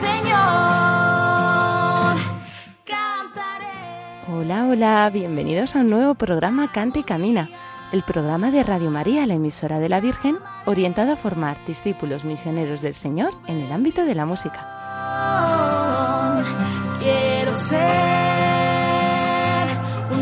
Señor. 0.00 0.80
Hola, 4.32 4.66
hola, 4.68 5.10
bienvenidos 5.12 5.76
a 5.76 5.80
un 5.80 5.90
nuevo 5.90 6.14
programa 6.14 6.70
Canta 6.72 6.98
y 7.00 7.02
Camina, 7.02 7.48
el 7.92 8.02
programa 8.02 8.50
de 8.50 8.62
Radio 8.62 8.90
María, 8.90 9.26
la 9.26 9.34
emisora 9.34 9.78
de 9.78 9.88
la 9.88 10.00
Virgen, 10.00 10.38
orientado 10.64 11.12
a 11.12 11.16
formar 11.16 11.56
discípulos 11.66 12.24
misioneros 12.24 12.80
del 12.80 12.94
Señor 12.94 13.34
en 13.46 13.58
el 13.58 13.72
ámbito 13.72 14.04
de 14.04 14.14
la 14.14 14.26
música. 14.26 14.66
Quiero 17.00 17.54
ser 17.54 17.78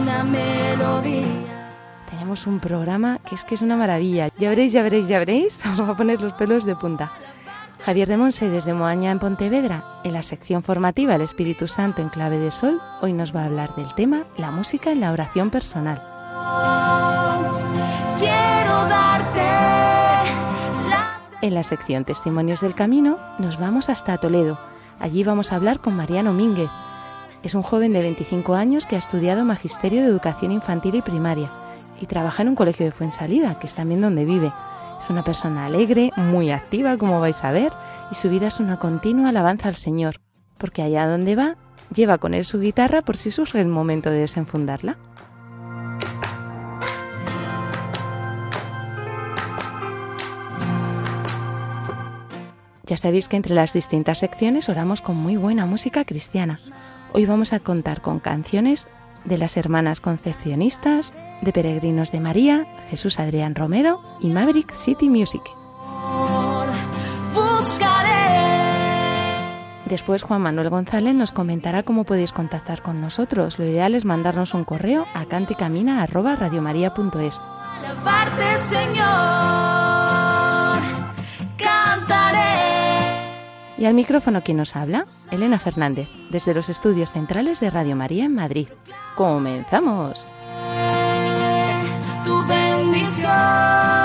una 0.01 0.25
melodía. 0.25 1.69
Tenemos 2.11 2.47
un 2.47 2.61
programa 2.61 3.19
que 3.29 3.35
es 3.35 3.45
que 3.45 3.55
es 3.55 3.63
una 3.63 3.77
maravilla. 3.77 4.29
Ya 4.39 4.49
veréis, 4.49 4.73
ya 4.73 4.83
veréis, 4.83 5.09
ya 5.09 5.19
veréis, 5.19 5.65
os 5.73 5.81
va 5.81 5.91
a 5.91 5.97
poner 5.97 6.21
los 6.21 6.33
pelos 6.35 6.65
de 6.65 6.77
punta. 6.77 7.13
Javier 7.81 8.09
de 8.09 8.17
Monse 8.17 8.49
desde 8.51 8.75
Moaña 8.75 9.11
en 9.11 9.19
Pontevedra, 9.19 10.01
en 10.05 10.13
la 10.13 10.23
sección 10.23 10.63
formativa 10.63 11.15
El 11.15 11.23
Espíritu 11.23 11.69
Santo 11.69 12.03
en 12.03 12.09
clave 12.09 12.39
de 12.39 12.51
sol, 12.51 12.81
hoy 13.01 13.13
nos 13.13 13.35
va 13.35 13.43
a 13.43 13.47
hablar 13.47 13.75
del 13.77 13.95
tema 13.95 14.25
la 14.37 14.51
música 14.51 14.91
en 14.91 15.01
la 15.01 15.13
oración 15.13 15.51
personal. 15.51 16.03
En 21.41 21.55
la 21.55 21.63
sección 21.63 22.05
Testimonios 22.05 22.61
del 22.61 22.75
Camino 22.75 23.17
nos 23.39 23.59
vamos 23.59 23.89
hasta 23.89 24.19
Toledo. 24.19 24.59
Allí 24.99 25.23
vamos 25.23 25.53
a 25.53 25.57
hablar 25.57 25.81
con 25.81 25.95
Mariano 25.95 26.33
Mínguez. 26.33 26.69
Es 27.45 27.55
un 27.55 27.63
joven 27.63 27.93
de 27.93 28.03
25 28.03 28.55
años 28.57 28.87
que 28.87 28.97
ha 28.97 28.99
estudiado 28.99 29.45
Magisterio 29.45 30.03
de 30.03 30.09
Educación 30.09 30.51
Infantil 30.51 30.97
y 30.97 31.03
Primaria 31.03 31.49
y 32.01 32.07
trabaja 32.07 32.43
en 32.43 32.49
un 32.49 32.57
colegio 32.57 32.85
de 32.85 32.93
Fuensalida, 32.93 33.59
que 33.61 33.69
es 33.69 33.75
también 33.75 34.01
donde 34.01 34.25
vive. 34.25 34.53
Una 35.11 35.25
persona 35.25 35.65
alegre, 35.65 36.11
muy 36.17 36.51
activa, 36.51 36.99
como 36.99 37.19
vais 37.19 37.43
a 37.43 37.51
ver, 37.51 37.73
y 38.11 38.15
su 38.15 38.29
vida 38.29 38.49
es 38.49 38.61
una 38.61 38.79
continua 38.79 39.31
alabanza 39.31 39.69
al 39.69 39.75
Señor, 39.75 40.21
porque 40.59 40.83
allá 40.83 41.07
donde 41.07 41.35
va, 41.35 41.57
lleva 41.95 42.19
con 42.19 42.35
él 42.35 42.45
su 42.45 42.61
guitarra 42.61 43.01
por 43.01 43.17
si 43.17 43.31
surge 43.31 43.59
el 43.61 43.69
momento 43.69 44.11
de 44.11 44.19
desenfundarla. 44.19 44.99
Ya 52.85 52.97
sabéis 52.97 53.29
que 53.29 53.37
entre 53.37 53.55
las 53.55 53.73
distintas 53.73 54.19
secciones 54.19 54.69
oramos 54.69 55.01
con 55.01 55.17
muy 55.17 55.37
buena 55.37 55.65
música 55.65 56.05
cristiana. 56.05 56.61
Hoy 57.15 57.25
vamos 57.25 57.55
a 57.55 57.61
contar 57.61 58.03
con 58.03 58.21
canciones 58.21 58.89
de 59.25 59.39
las 59.39 59.57
hermanas 59.57 60.01
concepcionistas, 60.01 61.15
de 61.41 61.53
Peregrinos 61.53 62.13
de 62.13 62.21
María, 62.21 62.67
Jesús 62.91 63.21
Adrián 63.21 63.55
Romero 63.55 64.01
y 64.21 64.29
Maverick 64.29 64.75
City 64.75 65.09
Music. 65.09 65.43
Después 69.89 70.23
Juan 70.23 70.43
Manuel 70.43 70.69
González 70.69 71.15
nos 71.15 71.33
comentará 71.33 71.83
cómo 71.83 72.05
podéis 72.05 72.33
contactar 72.33 72.83
con 72.83 73.01
nosotros. 73.01 73.59
Lo 73.59 73.65
ideal 73.65 73.95
es 73.95 74.05
mandarnos 74.05 74.53
un 74.53 74.65
correo 74.65 75.07
a 75.15 75.25
canticamina@radiomaria.es. 75.25 77.41
Y 83.79 83.87
al 83.87 83.95
micrófono 83.95 84.43
quien 84.43 84.59
nos 84.59 84.77
habla, 84.77 85.07
Elena 85.31 85.59
Fernández, 85.59 86.11
desde 86.31 86.53
los 86.53 86.69
estudios 86.69 87.13
centrales 87.13 87.61
de 87.61 87.71
Radio 87.71 87.97
María 87.97 88.27
en 88.27 88.35
Madrid. 88.35 88.69
¡Comenzamos! 89.17 90.29
Tu 93.29 93.35
bendición. 93.35 93.98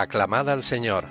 Aclamad 0.00 0.48
al 0.48 0.62
Señor. 0.62 1.04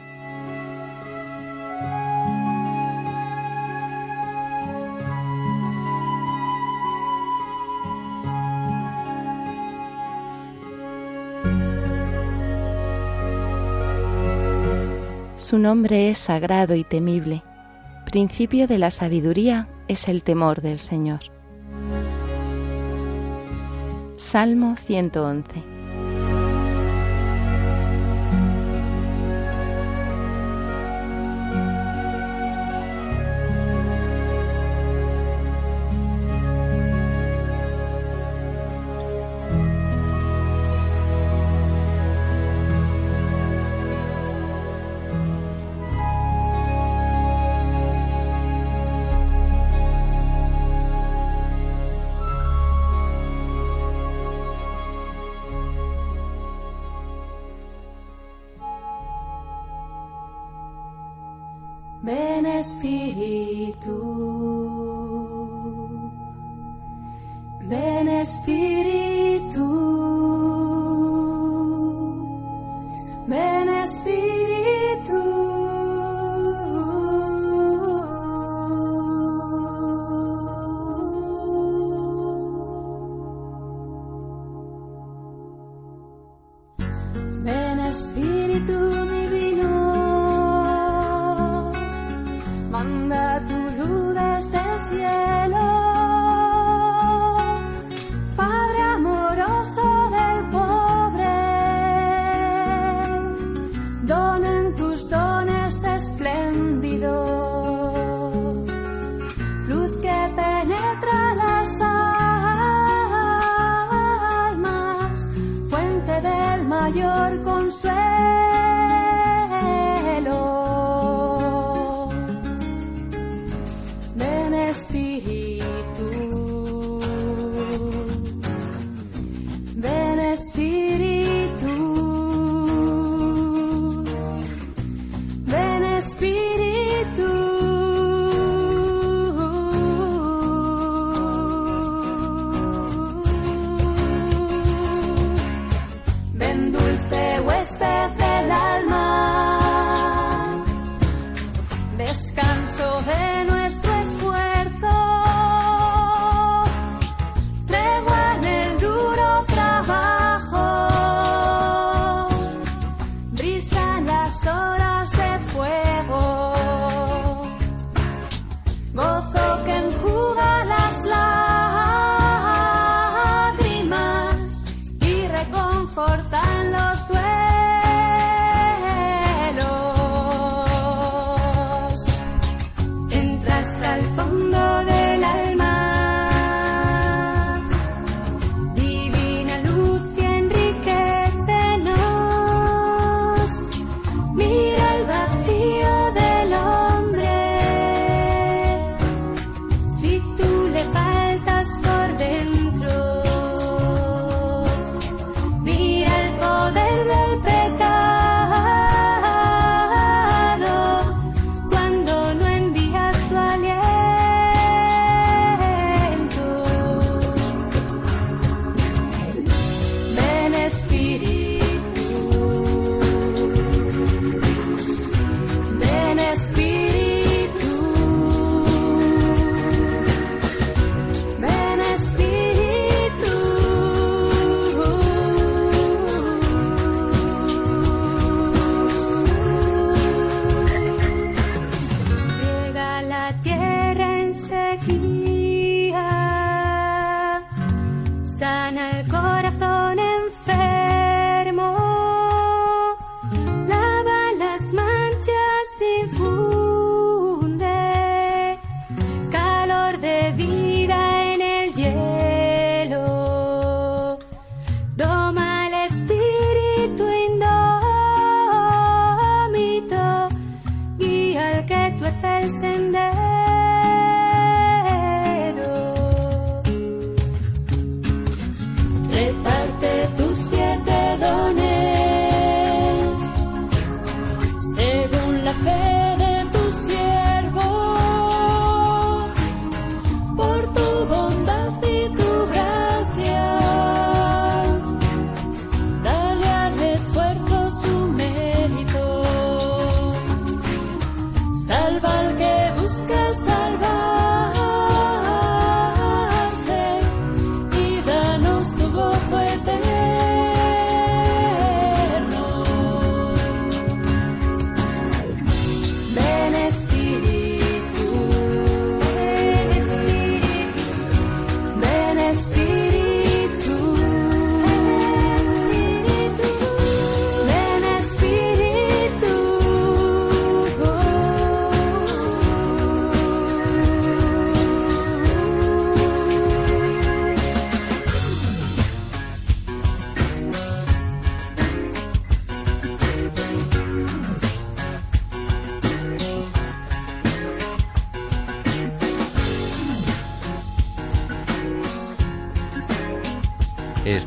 Su 15.36 15.60
nombre 15.60 16.10
es 16.10 16.18
sagrado 16.18 16.74
y 16.74 16.84
temible. 16.84 17.44
Principio 18.06 18.66
de 18.66 18.80
la 18.80 18.90
sabiduría 18.90 19.68
es 19.88 20.08
el 20.08 20.24
temor 20.24 20.62
del 20.62 20.80
Señor. 20.80 21.20
Salmo 24.16 24.76
111. 24.76 25.69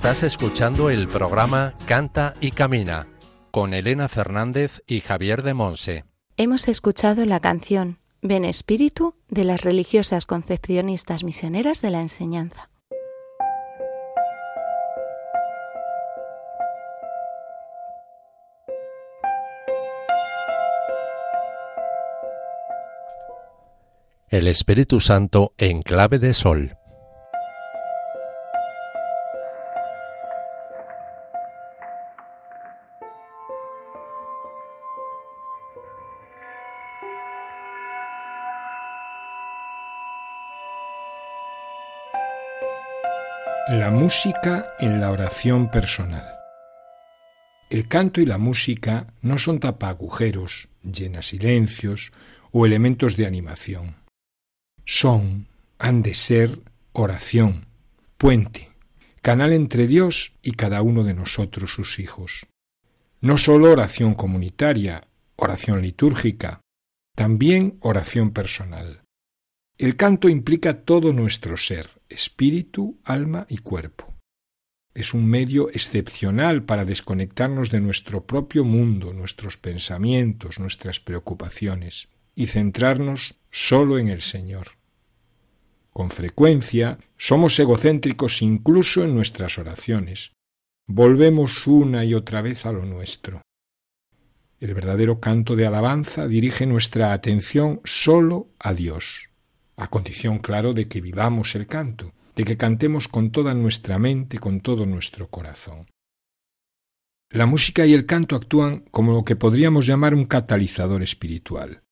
Estás 0.02 0.24
escuchando 0.24 0.90
el 0.90 1.06
programa 1.06 1.74
Canta 1.86 2.34
y 2.40 2.50
Camina 2.50 3.06
con 3.52 3.72
Elena 3.72 4.08
Fernández 4.08 4.82
y 4.88 4.98
Javier 4.98 5.44
de 5.44 5.54
Monse. 5.54 6.04
Hemos 6.36 6.66
escuchado 6.66 7.24
la 7.24 7.38
canción 7.38 8.00
Ven 8.20 8.44
Espíritu 8.44 9.14
de 9.28 9.44
las 9.44 9.62
religiosas 9.62 10.26
concepcionistas 10.26 11.22
misioneras 11.22 11.82
de 11.82 11.90
la 11.90 12.00
enseñanza. 12.00 12.68
El 24.28 24.48
Espíritu 24.48 24.98
Santo 24.98 25.54
en 25.58 25.82
clave 25.82 26.18
de 26.18 26.34
sol. 26.34 26.76
La 43.74 43.88
música 43.88 44.74
en 44.78 45.00
la 45.00 45.10
oración 45.10 45.70
personal. 45.70 46.26
El 47.70 47.88
canto 47.88 48.20
y 48.20 48.26
la 48.26 48.36
música 48.36 49.14
no 49.22 49.38
son 49.38 49.60
tapagujeros, 49.60 50.68
llenas 50.82 51.28
silencios 51.28 52.12
o 52.50 52.66
elementos 52.66 53.16
de 53.16 53.24
animación. 53.24 53.96
Son, 54.84 55.46
han 55.78 56.02
de 56.02 56.12
ser, 56.12 56.58
oración, 56.92 57.64
puente, 58.18 58.68
canal 59.22 59.54
entre 59.54 59.86
Dios 59.86 60.34
y 60.42 60.50
cada 60.52 60.82
uno 60.82 61.02
de 61.02 61.14
nosotros 61.14 61.72
sus 61.72 61.98
hijos. 61.98 62.46
No 63.22 63.38
sólo 63.38 63.70
oración 63.70 64.14
comunitaria, 64.14 65.08
oración 65.36 65.80
litúrgica, 65.80 66.60
también 67.16 67.78
oración 67.80 68.32
personal. 68.32 69.00
El 69.78 69.96
canto 69.96 70.28
implica 70.28 70.82
todo 70.82 71.14
nuestro 71.14 71.56
ser, 71.56 72.01
espíritu, 72.12 73.00
alma 73.04 73.46
y 73.48 73.58
cuerpo. 73.58 74.14
Es 74.94 75.14
un 75.14 75.26
medio 75.26 75.70
excepcional 75.70 76.64
para 76.64 76.84
desconectarnos 76.84 77.70
de 77.70 77.80
nuestro 77.80 78.26
propio 78.26 78.64
mundo, 78.64 79.14
nuestros 79.14 79.56
pensamientos, 79.56 80.58
nuestras 80.58 81.00
preocupaciones, 81.00 82.08
y 82.34 82.46
centrarnos 82.46 83.38
solo 83.50 83.98
en 83.98 84.08
el 84.08 84.22
Señor. 84.22 84.68
Con 85.92 86.10
frecuencia 86.10 86.98
somos 87.16 87.58
egocéntricos 87.58 88.42
incluso 88.42 89.04
en 89.04 89.14
nuestras 89.14 89.58
oraciones. 89.58 90.32
Volvemos 90.86 91.66
una 91.66 92.04
y 92.04 92.14
otra 92.14 92.42
vez 92.42 92.64
a 92.66 92.72
lo 92.72 92.84
nuestro. 92.86 93.42
El 94.58 94.74
verdadero 94.74 95.20
canto 95.20 95.56
de 95.56 95.66
alabanza 95.66 96.28
dirige 96.28 96.66
nuestra 96.66 97.12
atención 97.12 97.80
solo 97.84 98.48
a 98.58 98.74
Dios, 98.74 99.28
a 99.82 99.88
condición, 99.88 100.38
claro, 100.38 100.74
de 100.74 100.86
que 100.86 101.00
vivamos 101.00 101.56
el 101.56 101.66
canto, 101.66 102.12
de 102.36 102.44
que 102.44 102.56
cantemos 102.56 103.08
con 103.08 103.32
toda 103.32 103.52
nuestra 103.52 103.98
mente, 103.98 104.38
con 104.38 104.60
todo 104.60 104.86
nuestro 104.86 105.26
corazón. 105.28 105.88
La 107.30 107.46
música 107.46 107.84
y 107.84 107.92
el 107.92 108.06
canto 108.06 108.36
actúan 108.36 108.84
como 108.92 109.12
lo 109.12 109.24
que 109.24 109.34
podríamos 109.34 109.84
llamar 109.86 110.14
un 110.14 110.26
catalizador 110.26 111.02
espiritual. 111.02 111.82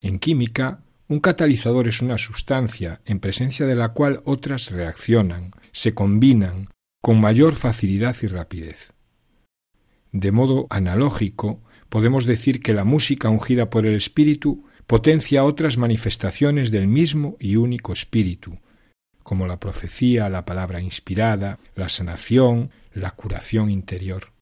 En 0.00 0.20
química, 0.20 0.84
un 1.08 1.18
catalizador 1.18 1.88
es 1.88 2.02
una 2.02 2.18
sustancia 2.18 3.00
en 3.04 3.18
presencia 3.18 3.66
de 3.66 3.74
la 3.74 3.88
cual 3.88 4.22
otras 4.24 4.70
reaccionan, 4.70 5.50
se 5.72 5.92
combinan 5.92 6.68
con 7.02 7.20
mayor 7.20 7.56
facilidad 7.56 8.14
y 8.22 8.28
rapidez. 8.28 8.92
De 10.12 10.30
modo 10.30 10.68
analógico, 10.70 11.62
podemos 11.88 12.26
decir 12.26 12.62
que 12.62 12.74
la 12.74 12.84
música 12.84 13.28
ungida 13.28 13.70
por 13.70 13.86
el 13.86 13.94
Espíritu 13.96 14.64
potencia 14.86 15.44
otras 15.44 15.76
manifestaciones 15.76 16.70
del 16.70 16.86
mismo 16.86 17.36
y 17.40 17.56
único 17.56 17.92
Espíritu, 17.92 18.58
como 19.22 19.46
la 19.46 19.58
profecía, 19.58 20.28
la 20.28 20.44
palabra 20.44 20.80
inspirada, 20.80 21.58
la 21.74 21.88
sanación, 21.88 22.70
la 22.92 23.10
curación 23.10 23.68
interior. 23.68 24.32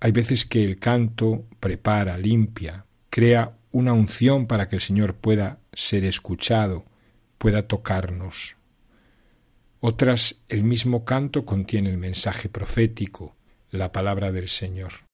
Hay 0.00 0.12
veces 0.12 0.44
que 0.44 0.64
el 0.64 0.78
canto 0.78 1.46
prepara, 1.60 2.18
limpia, 2.18 2.86
crea 3.10 3.56
una 3.70 3.92
unción 3.92 4.46
para 4.46 4.68
que 4.68 4.76
el 4.76 4.82
Señor 4.82 5.14
pueda 5.14 5.60
ser 5.72 6.04
escuchado, 6.04 6.84
pueda 7.38 7.68
tocarnos. 7.68 8.56
Otras, 9.80 10.40
el 10.48 10.64
mismo 10.64 11.04
canto 11.04 11.44
contiene 11.44 11.90
el 11.90 11.98
mensaje 11.98 12.48
profético, 12.48 13.36
la 13.70 13.92
palabra 13.92 14.32
del 14.32 14.48
Señor. 14.48 15.07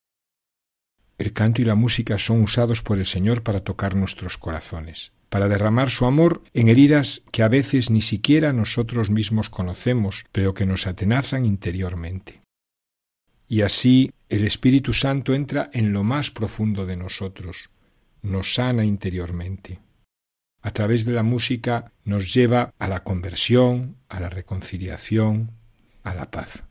El 1.16 1.32
canto 1.32 1.62
y 1.62 1.64
la 1.64 1.76
música 1.76 2.18
son 2.18 2.42
usados 2.42 2.82
por 2.82 2.98
el 2.98 3.06
Señor 3.06 3.42
para 3.42 3.60
tocar 3.60 3.94
nuestros 3.94 4.36
corazones, 4.36 5.12
para 5.28 5.48
derramar 5.48 5.90
su 5.90 6.06
amor 6.06 6.42
en 6.54 6.68
heridas 6.68 7.22
que 7.30 7.42
a 7.42 7.48
veces 7.48 7.90
ni 7.90 8.02
siquiera 8.02 8.52
nosotros 8.52 9.10
mismos 9.10 9.48
conocemos, 9.48 10.24
pero 10.32 10.54
que 10.54 10.66
nos 10.66 10.86
atenazan 10.86 11.46
interiormente. 11.46 12.40
Y 13.46 13.62
así 13.62 14.10
el 14.28 14.44
Espíritu 14.44 14.92
Santo 14.92 15.34
entra 15.34 15.70
en 15.72 15.92
lo 15.92 16.02
más 16.02 16.30
profundo 16.30 16.86
de 16.86 16.96
nosotros, 16.96 17.70
nos 18.22 18.54
sana 18.54 18.84
interiormente. 18.84 19.80
A 20.62 20.70
través 20.70 21.04
de 21.04 21.12
la 21.12 21.22
música 21.22 21.92
nos 22.04 22.32
lleva 22.32 22.72
a 22.78 22.88
la 22.88 23.04
conversión, 23.04 23.96
a 24.08 24.18
la 24.18 24.30
reconciliación, 24.30 25.52
a 26.02 26.14
la 26.14 26.30
paz. 26.30 26.64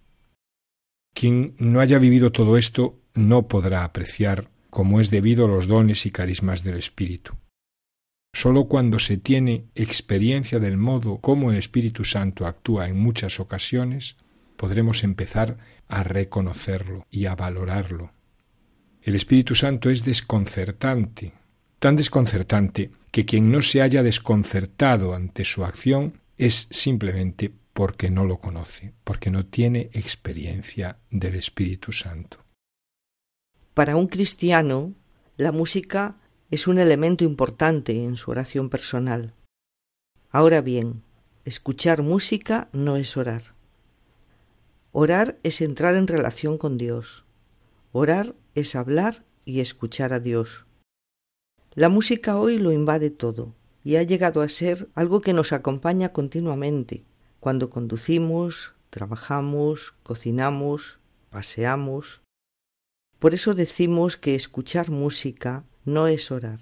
Quien 1.14 1.56
no 1.60 1.80
haya 1.80 2.00
vivido 2.00 2.32
todo 2.32 2.58
esto 2.58 3.03
no 3.14 3.48
podrá 3.48 3.84
apreciar 3.84 4.50
como 4.70 5.00
es 5.00 5.12
debido 5.12 5.48
los 5.48 5.68
dones 5.68 6.06
y 6.06 6.12
carismas 6.12 6.64
del 6.64 6.78
Espíritu. 6.78 7.34
Sólo 8.34 8.66
cuando 8.66 8.98
se 8.98 9.18
tiene 9.18 9.66
experiencia 9.76 10.60
del 10.60 10.78
modo 10.78 11.20
como 11.20 11.52
el 11.52 11.58
Espíritu 11.58 12.04
Santo 12.04 12.48
actúa 12.48 12.88
en 12.88 12.98
muchas 12.98 13.40
ocasiones, 13.40 14.16
podremos 14.58 15.04
empezar 15.04 15.58
a 15.88 16.04
reconocerlo 16.04 17.06
y 17.12 17.28
a 17.28 17.36
valorarlo. 17.36 18.12
El 19.04 19.16
Espíritu 19.16 19.54
Santo 19.54 19.92
es 19.92 20.04
desconcertante, 20.04 21.34
tan 21.78 21.96
desconcertante 21.96 22.90
que 23.12 23.26
quien 23.26 23.52
no 23.52 23.62
se 23.62 23.84
haya 23.84 24.02
desconcertado 24.02 25.14
ante 25.14 25.46
su 25.46 25.64
acción 25.64 26.20
es 26.38 26.68
simplemente 26.72 27.52
porque 27.74 28.10
no 28.10 28.26
lo 28.26 28.40
conoce, 28.40 28.94
porque 29.04 29.30
no 29.30 29.46
tiene 29.46 29.90
experiencia 29.94 30.98
del 31.12 31.36
Espíritu 31.36 31.92
Santo. 31.92 32.43
Para 33.74 33.96
un 33.96 34.08
cristiano, 34.08 34.94
la 35.36 35.52
música 35.52 36.18
es 36.52 36.68
un 36.68 36.78
elemento 36.78 37.24
importante 37.24 38.04
en 38.04 38.16
su 38.18 38.30
oración 38.30 38.70
personal. 38.70 39.34
Ahora 40.30 40.62
bien, 40.62 41.02
escuchar 41.46 42.04
música 42.04 42.70
no 42.72 42.98
es 42.98 43.18
orar. 43.18 43.56
Orar 44.92 45.40
es 45.42 45.62
entrar 45.62 45.96
en 45.96 46.08
relación 46.08 46.60
con 46.60 46.78
Dios. 46.78 47.26
Orar 47.92 48.36
es 48.54 48.76
hablar 48.76 49.26
y 49.44 49.60
escuchar 49.60 50.14
a 50.14 50.20
Dios. 50.20 50.66
La 51.74 51.90
música 51.90 52.38
hoy 52.38 52.60
lo 52.60 52.72
invade 52.72 53.10
todo 53.10 53.56
y 53.84 53.96
ha 53.96 54.04
llegado 54.04 54.42
a 54.42 54.50
ser 54.50 54.88
algo 54.94 55.22
que 55.22 55.34
nos 55.34 55.52
acompaña 55.52 56.10
continuamente 56.10 57.06
cuando 57.40 57.70
conducimos, 57.70 58.74
trabajamos, 58.90 59.96
cocinamos, 60.04 61.00
paseamos. 61.30 62.23
Por 63.24 63.34
eso 63.34 63.56
decimos 63.56 64.18
que 64.18 64.36
escuchar 64.36 64.92
música 64.92 65.64
no 65.86 66.08
es 66.08 66.30
orar. 66.30 66.60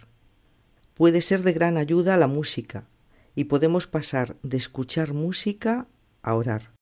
Puede 0.93 1.21
ser 1.21 1.41
de 1.41 1.53
gran 1.53 1.75
ayuda 1.75 2.17
la 2.17 2.27
música 2.27 2.87
y 3.33 3.45
podemos 3.45 3.87
pasar 3.87 4.37
de 4.43 4.57
escuchar 4.57 5.11
música 5.11 5.87
a 6.21 6.35
orar 6.35 6.75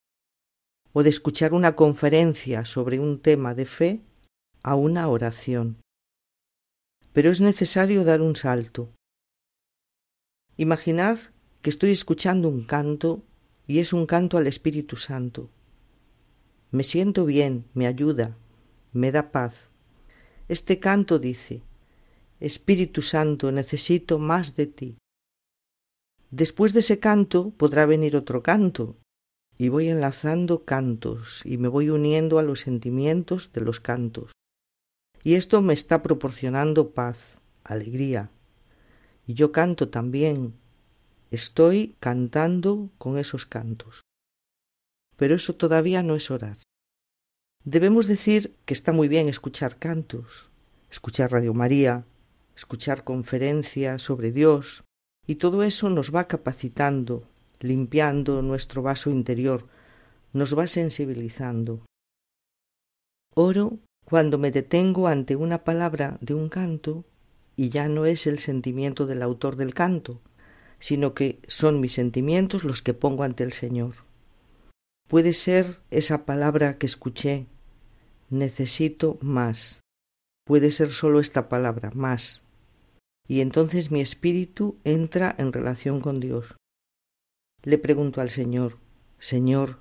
o 0.92 1.02
de 1.02 1.10
escuchar 1.10 1.54
una 1.54 1.78
conferencia 1.78 2.66
sobre 2.66 3.00
un 3.00 3.22
tema 3.22 3.56
de 3.56 3.66
fe 3.66 4.02
a 4.64 4.76
una 4.76 5.08
oración 5.08 5.78
pero 7.14 7.32
es 7.32 7.40
necesario 7.40 8.04
dar 8.04 8.22
un 8.22 8.36
salto. 8.36 8.90
Imaginad 10.58 11.20
que 11.62 11.70
estoy 11.70 11.92
escuchando 11.92 12.50
un 12.50 12.66
canto 12.66 13.24
y 13.66 13.80
es 13.80 13.94
un 13.94 14.06
canto 14.06 14.38
al 14.38 14.48
Espíritu 14.48 14.98
Santo. 14.98 15.50
Me 16.70 16.84
siento 16.84 17.24
bien, 17.26 17.64
me 17.74 17.88
ayuda, 17.88 18.36
me 18.92 19.14
da 19.14 19.32
paz. 19.32 19.69
Este 20.50 20.80
canto 20.80 21.20
dice, 21.20 21.62
Espíritu 22.40 23.04
Santo, 23.04 23.52
necesito 23.52 24.18
más 24.18 24.56
de 24.56 24.66
ti. 24.66 24.98
Después 26.32 26.74
de 26.74 26.80
ese 26.80 26.98
canto 26.98 27.52
podrá 27.52 27.86
venir 27.86 28.16
otro 28.16 28.42
canto, 28.42 28.98
y 29.60 29.70
voy 29.70 29.90
enlazando 29.90 30.64
cantos 30.64 31.42
y 31.46 31.58
me 31.58 31.68
voy 31.68 31.90
uniendo 31.90 32.40
a 32.40 32.44
los 32.44 32.62
sentimientos 32.62 33.52
de 33.54 33.62
los 33.62 33.80
cantos. 33.80 34.32
Y 35.22 35.36
esto 35.36 35.62
me 35.62 35.74
está 35.74 36.02
proporcionando 36.02 36.92
paz, 36.92 37.38
alegría. 37.64 38.32
Y 39.28 39.34
yo 39.36 39.52
canto 39.52 39.90
también. 39.90 40.56
Estoy 41.30 41.96
cantando 42.00 42.90
con 42.98 43.18
esos 43.18 43.46
cantos. 43.46 44.02
Pero 45.16 45.36
eso 45.36 45.54
todavía 45.54 46.02
no 46.02 46.16
es 46.16 46.32
orar. 46.32 46.58
Debemos 47.72 48.08
decir 48.08 48.56
que 48.66 48.74
está 48.74 48.92
muy 48.94 49.08
bien 49.08 49.30
escuchar 49.30 49.78
cantos, 49.78 50.50
escuchar 50.90 51.32
Radio 51.32 51.54
María, 51.54 52.04
escuchar 52.56 53.04
conferencias 53.04 54.02
sobre 54.02 54.32
Dios, 54.32 54.84
y 55.28 55.36
todo 55.36 55.62
eso 55.62 55.88
nos 55.92 56.10
va 56.10 56.28
capacitando, 56.28 57.30
limpiando 57.60 58.42
nuestro 58.42 58.82
vaso 58.82 59.12
interior, 59.12 59.68
nos 60.34 60.58
va 60.58 60.66
sensibilizando. 60.66 61.86
Oro 63.36 63.78
cuando 64.04 64.40
me 64.40 64.50
detengo 64.50 65.08
ante 65.08 65.36
una 65.36 65.64
palabra 65.64 66.18
de 66.22 66.34
un 66.34 66.50
canto 66.50 67.06
y 67.56 67.70
ya 67.70 67.88
no 67.88 68.08
es 68.08 68.26
el 68.26 68.40
sentimiento 68.40 69.06
del 69.06 69.22
autor 69.22 69.58
del 69.58 69.76
canto, 69.76 70.22
sino 70.80 71.14
que 71.14 71.40
son 71.48 71.80
mis 71.80 71.94
sentimientos 71.94 72.64
los 72.64 72.82
que 72.82 72.96
pongo 72.96 73.22
ante 73.24 73.44
el 73.44 73.54
Señor. 73.54 73.94
Puede 75.08 75.34
ser 75.34 75.78
esa 75.92 76.26
palabra 76.26 76.80
que 76.80 76.88
escuché, 76.88 77.46
necesito 78.30 79.18
más. 79.22 79.82
Puede 80.46 80.72
ser 80.72 80.92
solo 80.92 81.20
esta 81.20 81.50
palabra, 81.50 81.92
más. 81.94 82.42
Y 83.28 83.42
entonces 83.42 83.92
mi 83.92 84.02
espíritu 84.02 84.78
entra 84.84 85.36
en 85.38 85.54
relación 85.54 86.02
con 86.02 86.20
Dios. 86.20 86.56
Le 87.64 87.78
pregunto 87.78 88.22
al 88.22 88.30
Señor, 88.30 88.78
Señor, 89.20 89.78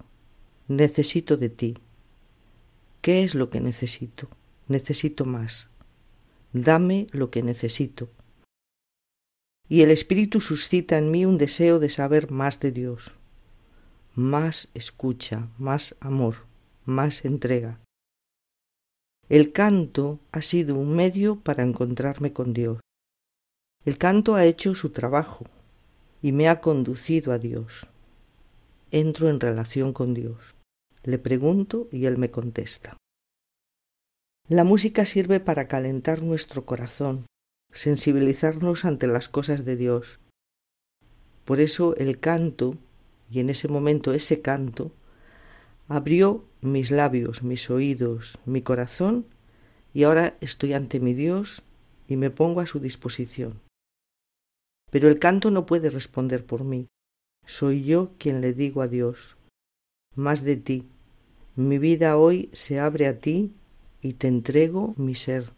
necesito 0.67 1.37
de 1.37 1.49
ti. 1.49 1.79
¿Qué 3.01 3.23
es 3.23 3.35
lo 3.35 3.51
que 3.51 3.61
necesito? 3.61 4.29
Necesito 4.67 5.25
más. 5.25 5.69
Dame 6.53 7.07
lo 7.13 7.31
que 7.31 7.43
necesito. 7.43 8.11
Y 9.69 9.83
el 9.83 9.91
Espíritu 9.91 10.41
suscita 10.41 10.99
en 10.99 11.11
mí 11.11 11.27
un 11.27 11.39
deseo 11.39 11.79
de 11.79 11.91
saber 11.91 12.31
más 12.31 12.59
de 12.59 12.73
Dios, 12.73 13.13
más 14.15 14.69
escucha, 14.75 15.49
más 15.59 15.95
amor, 16.01 16.47
más 16.85 17.25
entrega. 17.25 17.79
El 19.29 19.53
canto 19.53 20.21
ha 20.33 20.41
sido 20.41 20.75
un 20.77 20.97
medio 20.97 21.37
para 21.41 21.63
encontrarme 21.63 22.33
con 22.33 22.55
Dios. 22.55 22.81
El 23.85 23.99
canto 23.99 24.37
ha 24.37 24.47
hecho 24.47 24.75
su 24.75 24.89
trabajo 24.89 25.45
y 26.23 26.33
me 26.33 26.49
ha 26.49 26.63
conducido 26.63 27.33
a 27.33 27.39
Dios. 27.39 27.87
Entro 28.91 29.29
en 29.29 29.39
relación 29.39 29.93
con 29.93 30.15
Dios. 30.15 30.55
Le 31.03 31.19
pregunto 31.19 31.89
y 31.93 32.07
Él 32.07 32.17
me 32.17 32.31
contesta. 32.31 32.97
La 34.49 34.65
música 34.65 35.05
sirve 35.05 35.41
para 35.41 35.69
calentar 35.69 36.23
nuestro 36.23 36.65
corazón, 36.65 37.27
sensibilizarnos 37.71 38.87
ante 38.87 39.07
las 39.09 39.29
cosas 39.29 39.67
de 39.67 39.77
Dios. 39.77 40.21
Por 41.45 41.61
eso 41.61 41.95
el 41.97 42.19
canto, 42.19 42.79
y 43.31 43.41
en 43.41 43.51
ese 43.51 43.69
momento 43.69 44.15
ese 44.15 44.41
canto, 44.41 44.91
abrió 45.89 46.45
mis 46.61 46.91
labios, 46.91 47.43
mis 47.43 47.71
oídos, 47.71 48.39
mi 48.45 48.63
corazón, 48.63 49.27
y 49.95 50.05
ahora 50.05 50.37
estoy 50.41 50.75
ante 50.75 51.01
mi 51.01 51.15
Dios 51.15 51.63
y 52.07 52.17
me 52.17 52.31
pongo 52.31 52.61
a 52.61 52.67
su 52.67 52.79
disposición. 52.79 53.61
Pero 54.91 55.09
el 55.09 55.19
canto 55.19 55.51
no 55.51 55.67
puede 55.67 55.91
responder 55.91 56.45
por 56.45 56.65
mí. 56.65 56.87
Soy 57.47 57.85
yo 57.85 58.11
quien 58.19 58.41
le 58.41 58.53
digo 58.53 58.83
a 58.83 58.89
Dios, 58.89 59.37
más 60.15 60.45
de 60.45 60.57
ti. 60.57 60.85
Mi 61.57 61.79
vida 61.79 62.17
hoy 62.17 62.51
se 62.53 62.79
abre 62.79 63.07
a 63.07 63.19
ti 63.19 63.53
y 64.03 64.13
te 64.15 64.29
entrego 64.29 64.95
mi 64.97 65.15
ser, 65.15 65.51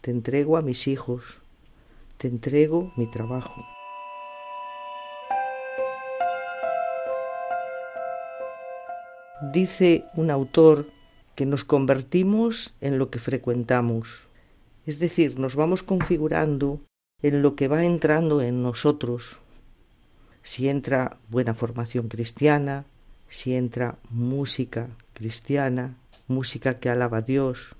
te 0.00 0.10
entrego 0.10 0.56
a 0.56 0.62
mis 0.62 0.86
hijos, 0.86 1.38
te 2.18 2.28
entrego 2.28 2.92
mi 2.96 3.10
trabajo. 3.10 3.73
Dice 9.40 10.04
un 10.14 10.30
autor 10.30 10.88
que 11.34 11.44
nos 11.44 11.64
convertimos 11.64 12.72
en 12.80 12.98
lo 12.98 13.10
que 13.10 13.18
frecuentamos, 13.18 14.28
es 14.86 15.00
decir, 15.00 15.40
nos 15.40 15.56
vamos 15.56 15.82
configurando 15.82 16.80
en 17.20 17.42
lo 17.42 17.56
que 17.56 17.66
va 17.66 17.84
entrando 17.84 18.42
en 18.42 18.62
nosotros. 18.62 19.38
Si 20.42 20.68
entra 20.68 21.18
buena 21.30 21.54
formación 21.54 22.08
cristiana, 22.08 22.84
si 23.26 23.54
entra 23.54 23.98
música 24.10 24.90
cristiana, 25.14 25.96
música 26.28 26.78
que 26.78 26.88
alaba 26.88 27.18
a 27.18 27.22
Dios. 27.22 27.74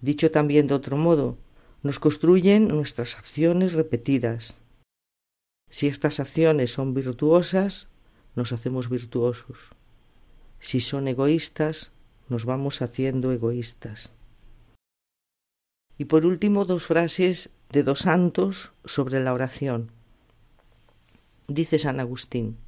Dicho 0.00 0.32
también 0.32 0.66
de 0.66 0.74
otro 0.74 0.96
modo, 0.96 1.36
nos 1.84 2.00
construyen 2.00 2.66
nuestras 2.66 3.16
acciones 3.16 3.74
repetidas. 3.74 4.56
Si 5.68 5.86
estas 5.86 6.18
acciones 6.18 6.72
son 6.72 6.94
virtuosas, 6.94 7.86
nos 8.34 8.52
hacemos 8.52 8.88
virtuosos. 8.88 9.58
Si 10.60 10.80
son 10.80 11.08
egoístas, 11.08 11.90
nos 12.28 12.44
vamos 12.44 12.82
haciendo 12.82 13.32
egoístas. 13.32 14.12
Y 15.98 16.04
por 16.04 16.24
último, 16.24 16.64
dos 16.64 16.86
frases 16.86 17.50
de 17.70 17.82
dos 17.82 18.00
santos 18.00 18.72
sobre 18.84 19.20
la 19.20 19.32
oración. 19.32 19.90
Dice 21.48 21.78
San 21.78 21.98
Agustín, 21.98 22.58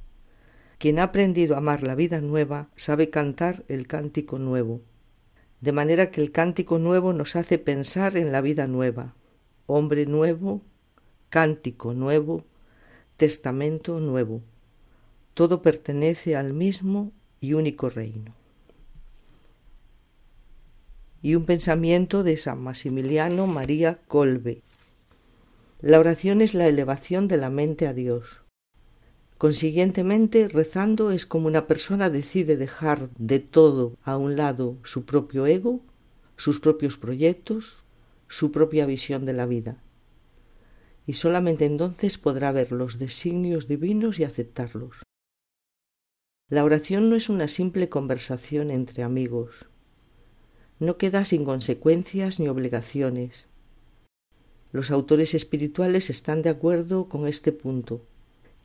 quien 0.77 0.99
ha 0.99 1.03
aprendido 1.03 1.55
a 1.55 1.59
amar 1.59 1.83
la 1.83 1.95
vida 1.95 2.19
nueva 2.19 2.69
sabe 2.75 3.09
cantar 3.09 3.63
el 3.69 3.87
cántico 3.87 4.39
nuevo, 4.39 4.81
de 5.61 5.71
manera 5.71 6.11
que 6.11 6.19
el 6.19 6.31
cántico 6.31 6.79
nuevo 6.79 7.13
nos 7.13 7.37
hace 7.37 7.57
pensar 7.57 8.17
en 8.17 8.31
la 8.33 8.41
vida 8.41 8.67
nueva, 8.67 9.15
hombre 9.65 10.05
nuevo, 10.05 10.61
cántico 11.29 11.93
nuevo, 11.93 12.43
testamento 13.17 13.99
nuevo. 13.99 14.41
Todo 15.33 15.61
pertenece 15.61 16.35
al 16.35 16.53
mismo 16.53 17.13
y 17.43 17.55
único 17.55 17.89
reino. 17.89 18.33
Y 21.21 21.35
un 21.35 21.45
pensamiento 21.45 22.23
de 22.23 22.37
San 22.37 22.61
Maximiliano 22.61 23.47
María 23.47 23.99
Colbe, 24.07 24.61
la 25.81 25.99
oración 25.99 26.41
es 26.41 26.53
la 26.53 26.67
elevación 26.67 27.27
de 27.27 27.35
la 27.35 27.49
mente 27.49 27.85
a 27.85 27.93
Dios. 27.93 28.43
Consiguientemente, 29.37 30.47
rezando 30.47 31.11
es 31.11 31.25
como 31.25 31.47
una 31.47 31.67
persona 31.67 32.09
decide 32.09 32.55
dejar 32.55 33.09
de 33.17 33.39
todo 33.39 33.97
a 34.05 34.15
un 34.15 34.37
lado 34.37 34.77
su 34.83 35.03
propio 35.03 35.45
ego, 35.45 35.81
sus 36.37 36.61
propios 36.61 36.95
proyectos, 36.95 37.83
su 38.29 38.53
propia 38.53 38.85
visión 38.85 39.25
de 39.25 39.33
la 39.33 39.45
vida. 39.45 39.83
Y 41.05 41.13
solamente 41.13 41.65
entonces 41.65 42.17
podrá 42.17 42.53
ver 42.53 42.71
los 42.71 42.99
designios 42.99 43.67
divinos 43.67 44.17
y 44.17 44.23
aceptarlos. 44.23 45.03
La 46.53 46.63
oración 46.63 47.09
no 47.09 47.15
es 47.15 47.29
una 47.29 47.47
simple 47.47 47.89
conversación 47.89 48.69
entre 48.69 49.01
amigos. 49.01 49.65
No 50.79 50.97
queda 50.97 51.25
sin 51.25 51.45
consecuencias 51.45 52.39
ni 52.39 52.47
obligaciones 52.47 53.47
los 54.73 54.89
autores 54.89 55.35
espirituales 55.35 56.09
están 56.09 56.41
de 56.41 56.49
acuerdo 56.49 57.07
con 57.07 57.27
este 57.27 57.51
punto. 57.51 58.01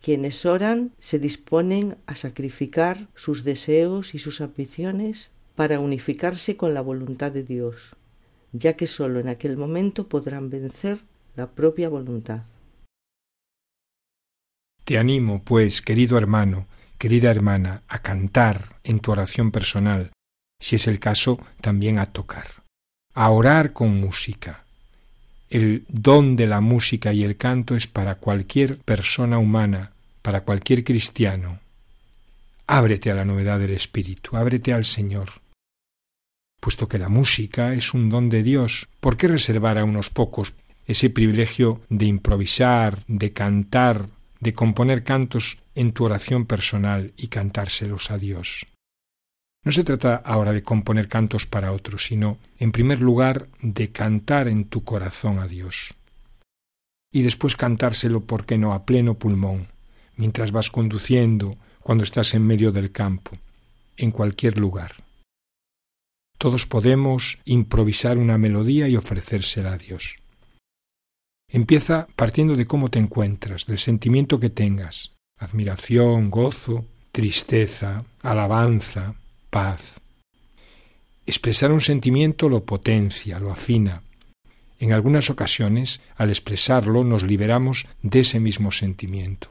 Quienes 0.00 0.46
oran 0.46 0.92
se 0.98 1.18
disponen 1.18 1.98
a 2.06 2.16
sacrificar 2.16 3.08
sus 3.14 3.44
deseos 3.44 4.14
y 4.14 4.18
sus 4.18 4.40
ambiciones 4.40 5.30
para 5.54 5.80
unificarse 5.80 6.56
con 6.56 6.72
la 6.72 6.80
voluntad 6.80 7.30
de 7.30 7.42
Dios, 7.42 7.94
ya 8.52 8.72
que 8.72 8.86
sólo 8.86 9.20
en 9.20 9.28
aquel 9.28 9.58
momento 9.58 10.08
podrán 10.08 10.48
vencer 10.48 11.00
la 11.36 11.50
propia 11.50 11.90
voluntad. 11.90 12.42
Te 14.84 14.96
animo, 14.96 15.42
pues, 15.44 15.82
querido 15.82 16.16
hermano, 16.16 16.66
querida 16.98 17.30
hermana, 17.30 17.82
a 17.88 18.00
cantar 18.02 18.76
en 18.84 19.00
tu 19.00 19.12
oración 19.12 19.50
personal, 19.50 20.10
si 20.60 20.76
es 20.76 20.86
el 20.88 20.98
caso, 20.98 21.38
también 21.60 21.98
a 21.98 22.06
tocar, 22.06 22.46
a 23.14 23.30
orar 23.30 23.72
con 23.72 24.00
música, 24.00 24.64
el 25.50 25.84
don 25.88 26.36
de 26.36 26.46
la 26.46 26.60
música 26.60 27.12
y 27.12 27.24
el 27.24 27.36
canto 27.36 27.74
es 27.74 27.86
para 27.86 28.16
cualquier 28.16 28.78
persona 28.78 29.38
humana, 29.38 29.92
para 30.20 30.42
cualquier 30.42 30.84
cristiano. 30.84 31.60
Ábrete 32.66 33.10
a 33.10 33.14
la 33.14 33.24
novedad 33.24 33.58
del 33.58 33.72
Espíritu, 33.72 34.36
ábrete 34.36 34.74
al 34.74 34.84
Señor. 34.84 35.30
Puesto 36.60 36.88
que 36.88 36.98
la 36.98 37.08
música 37.08 37.72
es 37.72 37.94
un 37.94 38.10
don 38.10 38.28
de 38.28 38.42
Dios, 38.42 38.88
¿por 39.00 39.16
qué 39.16 39.28
reservar 39.28 39.78
a 39.78 39.84
unos 39.84 40.10
pocos 40.10 40.52
ese 40.86 41.08
privilegio 41.08 41.80
de 41.88 42.06
improvisar, 42.06 43.04
de 43.06 43.32
cantar, 43.32 44.08
de 44.40 44.52
componer 44.52 45.04
cantos 45.04 45.58
en 45.74 45.92
tu 45.92 46.04
oración 46.04 46.46
personal 46.46 47.12
y 47.16 47.28
cantárselos 47.28 48.10
a 48.10 48.18
Dios? 48.18 48.66
No 49.64 49.72
se 49.72 49.84
trata 49.84 50.16
ahora 50.16 50.52
de 50.52 50.62
componer 50.62 51.08
cantos 51.08 51.46
para 51.46 51.72
otros, 51.72 52.04
sino, 52.04 52.38
en 52.58 52.72
primer 52.72 53.00
lugar, 53.00 53.48
de 53.60 53.90
cantar 53.90 54.48
en 54.48 54.64
tu 54.64 54.84
corazón 54.84 55.40
a 55.40 55.48
Dios. 55.48 55.94
Y 57.12 57.22
después 57.22 57.56
cantárselo, 57.56 58.20
¿por 58.20 58.46
qué 58.46 58.58
no?, 58.58 58.72
a 58.72 58.84
pleno 58.84 59.14
pulmón, 59.14 59.68
mientras 60.16 60.52
vas 60.52 60.70
conduciendo, 60.70 61.56
cuando 61.80 62.04
estás 62.04 62.34
en 62.34 62.46
medio 62.46 62.70
del 62.70 62.92
campo, 62.92 63.32
en 63.96 64.10
cualquier 64.10 64.58
lugar. 64.58 64.92
Todos 66.38 66.66
podemos 66.66 67.38
improvisar 67.44 68.16
una 68.18 68.38
melodía 68.38 68.88
y 68.88 68.96
ofrecérsela 68.96 69.72
a 69.72 69.78
Dios. 69.78 70.16
Empieza 71.50 72.06
partiendo 72.14 72.56
de 72.56 72.66
cómo 72.66 72.90
te 72.90 72.98
encuentras, 72.98 73.66
del 73.66 73.78
sentimiento 73.78 74.38
que 74.38 74.50
tengas, 74.50 75.12
admiración, 75.38 76.30
gozo, 76.30 76.84
tristeza, 77.10 78.04
alabanza, 78.22 79.14
paz. 79.48 80.00
Expresar 81.26 81.72
un 81.72 81.80
sentimiento 81.80 82.50
lo 82.50 82.64
potencia, 82.64 83.40
lo 83.40 83.50
afina. 83.50 84.02
En 84.78 84.92
algunas 84.92 85.30
ocasiones, 85.30 86.00
al 86.16 86.28
expresarlo, 86.28 87.02
nos 87.02 87.22
liberamos 87.22 87.86
de 88.02 88.20
ese 88.20 88.40
mismo 88.40 88.70
sentimiento. 88.70 89.48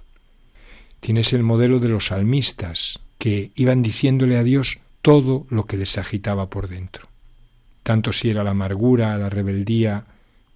Tienes 0.99 1.33
el 1.33 1.43
modelo 1.43 1.79
de 1.79 1.89
los 1.89 2.07
salmistas, 2.07 2.99
que 3.17 3.51
iban 3.55 3.81
diciéndole 3.81 4.37
a 4.37 4.43
Dios 4.43 4.79
todo 5.01 5.47
lo 5.49 5.65
que 5.65 5.77
les 5.77 5.97
agitaba 5.97 6.49
por 6.49 6.67
dentro. 6.67 7.07
Tanto 7.81 8.13
si 8.13 8.29
era 8.29 8.43
la 8.43 8.51
amargura, 8.51 9.17
la 9.17 9.29
rebeldía, 9.29 10.05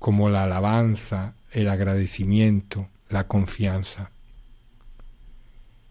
como 0.02 0.30
la 0.30 0.44
alabanza, 0.44 1.36
el 1.52 1.70
agradecimiento, 1.70 2.90
la 3.08 3.28
confianza. 3.28 4.12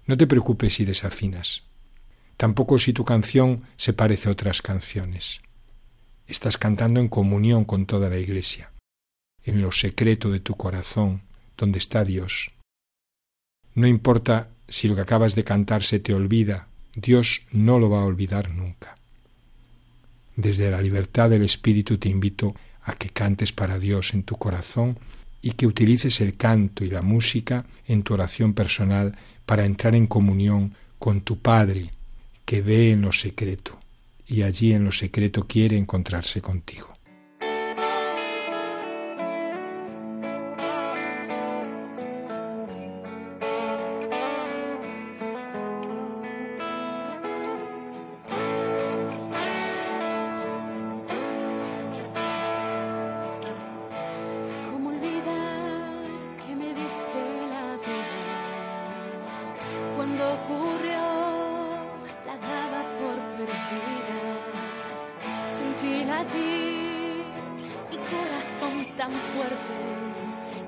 No 0.04 0.18
te 0.18 0.26
preocupes 0.26 0.74
si 0.74 0.84
desafinas 0.84 1.62
tampoco 2.40 2.78
si 2.78 2.94
tu 2.94 3.04
canción 3.04 3.64
se 3.76 3.92
parece 3.92 4.30
a 4.30 4.32
otras 4.32 4.62
canciones. 4.62 5.42
Estás 6.26 6.56
cantando 6.56 6.98
en 6.98 7.08
comunión 7.08 7.66
con 7.66 7.84
toda 7.84 8.08
la 8.08 8.16
Iglesia, 8.16 8.72
en 9.44 9.60
lo 9.60 9.72
secreto 9.72 10.30
de 10.30 10.40
tu 10.40 10.54
corazón, 10.54 11.20
donde 11.58 11.78
está 11.78 12.02
Dios. 12.02 12.52
No 13.74 13.86
importa 13.86 14.48
Si 14.68 14.88
lo 14.88 14.94
que 14.94 15.02
acabas 15.02 15.34
de 15.34 15.44
cantar 15.44 15.82
se 15.82 15.98
te 15.98 16.14
olvida, 16.14 16.68
Dios 16.94 17.42
no 17.50 17.78
lo 17.78 17.90
va 17.90 18.00
a 18.00 18.06
olvidar 18.06 18.50
nunca. 18.50 18.96
Desde 20.36 20.70
la 20.70 20.80
libertad 20.80 21.28
del 21.28 21.42
Espíritu 21.42 21.98
te 21.98 22.08
invito 22.08 22.54
a 22.90 22.94
que 22.94 23.10
cantes 23.10 23.52
para 23.52 23.78
Dios 23.78 24.14
en 24.14 24.24
tu 24.24 24.36
corazón 24.36 24.98
y 25.42 25.52
que 25.52 25.66
utilices 25.66 26.20
el 26.20 26.36
canto 26.36 26.84
y 26.84 26.90
la 26.90 27.02
música 27.02 27.64
en 27.86 28.02
tu 28.02 28.14
oración 28.14 28.52
personal 28.52 29.16
para 29.46 29.64
entrar 29.64 29.94
en 29.94 30.06
comunión 30.06 30.74
con 30.98 31.22
tu 31.22 31.38
Padre 31.38 31.90
que 32.44 32.62
ve 32.62 32.90
en 32.90 33.02
lo 33.02 33.12
secreto 33.12 33.78
y 34.26 34.42
allí 34.42 34.72
en 34.72 34.84
lo 34.84 34.92
secreto 34.92 35.46
quiere 35.46 35.76
encontrarse 35.76 36.40
contigo. 36.40 36.89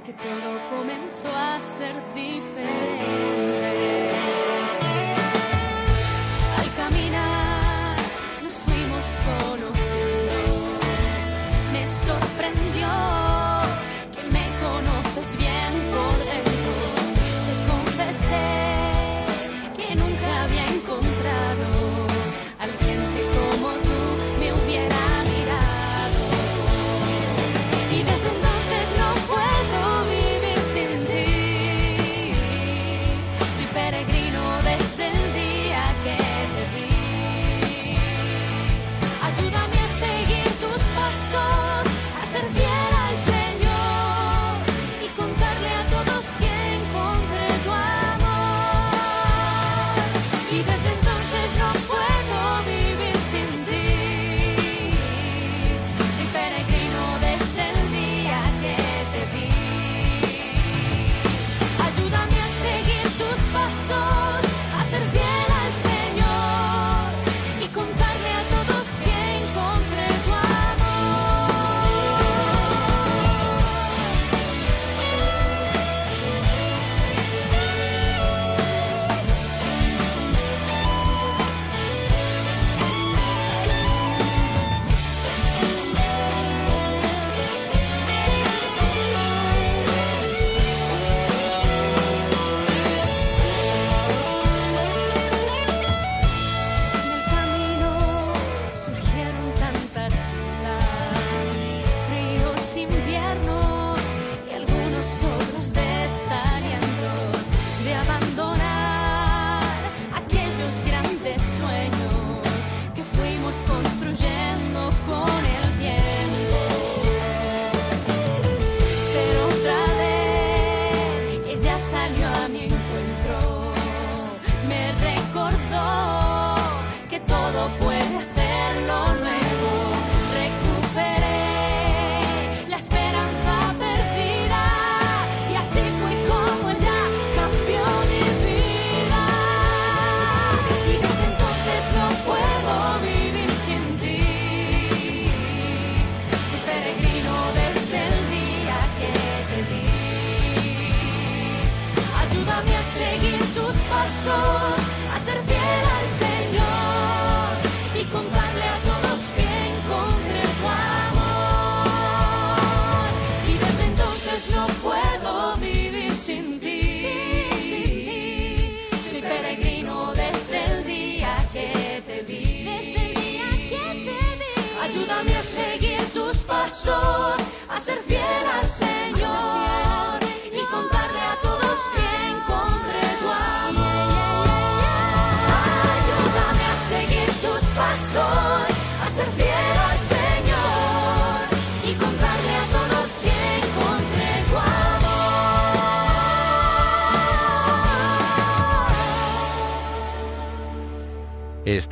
que 0.04 0.12
todo 0.14 0.58
comenzó 0.70 1.36
a 1.36 1.60
ser 1.78 1.94
diferente. 2.14 3.62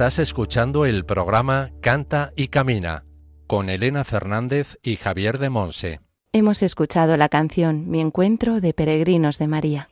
Estás 0.01 0.19
escuchando 0.19 0.87
el 0.87 1.05
programa 1.05 1.73
Canta 1.83 2.33
y 2.35 2.49
Camina 2.49 3.05
con 3.47 3.69
Elena 3.69 4.03
Fernández 4.03 4.79
y 4.83 4.97
Javier 4.97 5.37
de 5.39 5.51
Monse. 5.51 6.01
Hemos 6.33 6.63
escuchado 6.63 7.19
la 7.19 7.29
canción 7.29 7.87
Mi 7.91 8.01
encuentro 8.01 8.63
de 8.63 8.73
Peregrinos 8.73 9.37
de 9.37 9.47
María. 9.47 9.91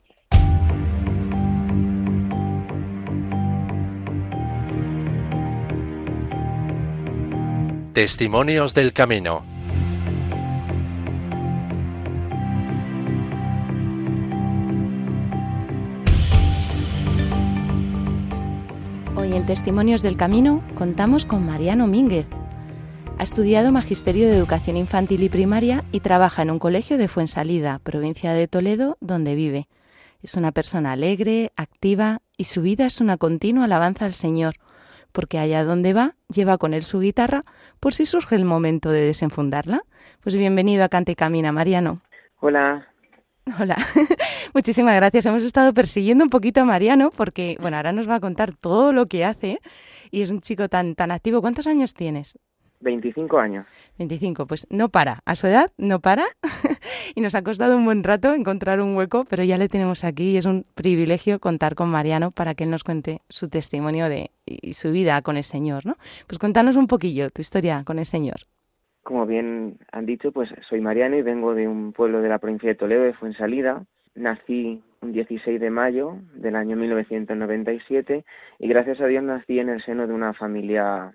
Testimonios 7.93 8.73
del 8.73 8.95
Camino. 8.95 9.58
En 19.39 19.47
Testimonios 19.47 20.03
del 20.03 20.17
Camino 20.17 20.65
contamos 20.75 21.25
con 21.25 21.47
Mariano 21.47 21.87
Mínguez. 21.87 22.27
Ha 23.19 23.23
estudiado 23.23 23.71
Magisterio 23.71 24.27
de 24.27 24.35
Educación 24.35 24.77
Infantil 24.77 25.23
y 25.23 25.29
Primaria 25.29 25.85
y 25.93 26.01
trabaja 26.01 26.43
en 26.43 26.51
un 26.51 26.59
colegio 26.59 26.99
de 26.99 27.07
Fuensalida, 27.07 27.79
provincia 27.85 28.33
de 28.33 28.49
Toledo, 28.49 28.97
donde 29.01 29.37
vive. 29.37 29.69
Es 30.25 30.35
una 30.35 30.51
persona 30.51 30.91
alegre, 30.91 31.53
activa 31.55 32.19
y 32.37 32.45
su 32.45 32.63
vida 32.63 32.85
es 32.87 33.01
una 33.01 33.17
continua 33.17 33.67
alabanza 33.67 34.07
al 34.07 34.13
Señor, 34.13 34.57
porque 35.13 35.39
allá 35.39 35.63
donde 35.63 35.93
va 35.93 36.17
lleva 36.35 36.59
con 36.59 36.75
él 36.75 36.83
su 36.83 36.99
guitarra 36.99 37.45
por 37.79 37.95
si 37.95 38.07
surge 38.07 38.35
el 38.35 38.45
momento 38.45 38.91
de 38.91 39.03
desenfundarla. 39.03 39.83
Pues 40.21 40.35
bienvenido 40.35 40.83
a 40.83 40.89
Cante 40.89 41.13
y 41.13 41.15
Camina, 41.15 41.53
Mariano. 41.53 42.01
Hola. 42.41 42.89
Hola, 43.61 43.77
muchísimas 44.55 44.95
gracias. 44.97 45.27
Hemos 45.27 45.43
estado 45.43 45.73
persiguiendo 45.73 46.25
un 46.25 46.31
poquito 46.31 46.61
a 46.61 46.65
Mariano 46.65 47.11
porque, 47.11 47.57
bueno, 47.61 47.77
ahora 47.77 47.93
nos 47.93 48.09
va 48.09 48.17
a 48.17 48.21
contar 48.21 48.55
todo 48.55 48.93
lo 48.93 49.07
que 49.07 49.25
hace 49.25 49.59
y 50.11 50.23
es 50.23 50.31
un 50.31 50.41
chico 50.41 50.69
tan, 50.69 50.95
tan 50.95 51.11
activo. 51.11 51.41
¿Cuántos 51.41 51.67
años 51.67 51.95
tienes? 51.95 52.39
25 52.81 53.39
años. 53.39 53.67
25, 53.99 54.47
pues 54.47 54.67
no 54.71 54.89
para. 54.89 55.21
A 55.25 55.35
su 55.35 55.49
edad 55.49 55.73
no 55.79 56.01
para 56.01 56.27
y 57.17 57.21
nos 57.21 57.35
ha 57.35 57.43
costado 57.43 57.77
un 57.77 57.85
buen 57.85 58.05
rato 58.05 58.33
encontrar 58.33 58.81
un 58.81 58.97
hueco, 58.97 59.25
pero 59.25 59.43
ya 59.43 59.59
le 59.59 59.69
tenemos 59.69 60.05
aquí 60.05 60.31
y 60.31 60.37
es 60.37 60.45
un 60.45 60.65
privilegio 60.75 61.41
contar 61.41 61.75
con 61.75 61.89
Mariano 61.89 62.31
para 62.31 62.55
que 62.55 62.65
él 62.65 62.71
nos 62.71 62.85
cuente 62.85 63.23
su 63.29 63.49
testimonio 63.49 64.09
de 64.09 64.31
y 64.47 64.75
su 64.75 64.93
vida 64.93 65.21
con 65.23 65.37
el 65.37 65.45
Señor, 65.45 65.87
¿no? 65.87 65.97
Pues 66.29 66.39
cuéntanos 66.39 66.77
un 66.77 66.87
poquillo 66.87 67.31
tu 67.31 67.43
historia 67.43 67.83
con 67.85 67.99
el 67.99 68.07
Señor. 68.07 68.43
Como 69.09 69.25
bien 69.25 69.79
han 69.91 70.05
dicho, 70.05 70.33
pues 70.33 70.51
soy 70.69 70.83
Mariano 70.83 71.17
y 71.17 71.23
vengo 71.23 71.55
de 71.55 71.67
un 71.67 71.95
pueblo 71.95 72.21
de 72.21 72.29
la 72.29 72.39
provincia 72.39 72.69
de 72.69 72.75
Toledo, 72.75 73.05
de 73.05 73.15
Fuensalida. 73.15 73.87
Nací 74.15 74.83
un 75.01 75.13
16 75.13 75.59
de 75.59 75.71
mayo 75.71 76.19
del 76.35 76.57
año 76.57 76.77
1997 76.77 78.27
y 78.59 78.69
gracias 78.69 79.01
a 79.01 79.07
Dios 79.07 79.25
nací 79.25 79.61
en 79.61 79.71
el 79.71 79.83
seno 79.83 80.07
de 80.07 80.13
una 80.13 80.35
familia 80.35 81.15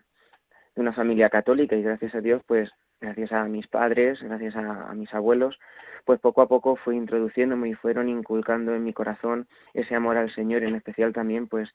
de 0.74 0.82
una 0.82 0.94
familia 0.94 1.30
católica 1.30 1.76
y 1.76 1.84
gracias 1.84 2.16
a 2.16 2.22
Dios, 2.22 2.42
pues 2.48 2.72
gracias 3.00 3.32
a 3.32 3.44
mis 3.44 3.68
padres, 3.68 4.20
gracias 4.24 4.56
a, 4.56 4.92
mis 4.96 5.14
abuelos, 5.14 5.60
pues 6.04 6.20
poco 6.20 6.42
a 6.42 6.48
poco 6.48 6.76
fui 6.78 6.98
introduciéndome 6.98 7.70
y 7.70 7.74
fueron 7.76 8.10
inculcando 8.10 8.74
en 8.74 8.84
mi 8.84 8.94
corazón 8.94 9.48
ese 9.76 9.94
amor 9.94 10.18
al 10.18 10.34
Señor, 10.34 10.64
en 10.64 10.74
especial 10.74 11.14
también 11.14 11.48
pues 11.48 11.70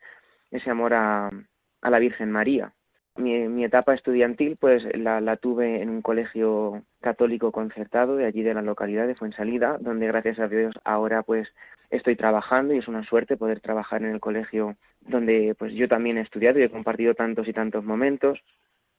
ese 0.51 0.69
amor 0.69 0.95
a, 0.95 1.31
a 1.81 1.91
la 1.91 1.99
Virgen 2.01 2.33
María. 2.33 2.75
Mi, 3.19 3.49
mi, 3.49 3.65
etapa 3.65 3.95
estudiantil 3.95 4.57
pues 4.57 4.85
la, 4.97 5.21
la, 5.21 5.37
tuve 5.37 5.83
en 5.83 5.91
un 5.91 6.03
colegio 6.03 6.83
católico 7.01 7.53
concertado 7.53 8.17
de 8.17 8.25
allí 8.25 8.43
de 8.43 8.55
la 8.55 8.63
localidad 8.63 9.07
de 9.07 9.17
Fuensalida, 9.17 9.77
donde 9.81 10.07
gracias 10.07 10.39
a 10.39 10.49
Dios 10.49 10.75
ahora 10.85 11.23
pues 11.23 11.49
estoy 11.91 12.17
trabajando 12.17 12.75
y 12.75 12.79
es 12.79 12.89
una 12.89 13.05
suerte 13.05 13.37
poder 13.37 13.61
trabajar 13.61 14.03
en 14.03 14.11
el 14.11 14.21
colegio 14.21 14.77
donde 15.01 15.55
pues 15.59 15.73
yo 15.75 15.89
también 15.89 16.17
he 16.17 16.23
estudiado 16.23 16.59
y 16.59 16.63
he 16.63 16.71
compartido 16.71 17.15
tantos 17.15 17.49
y 17.49 17.53
tantos 17.53 17.85
momentos 17.85 18.39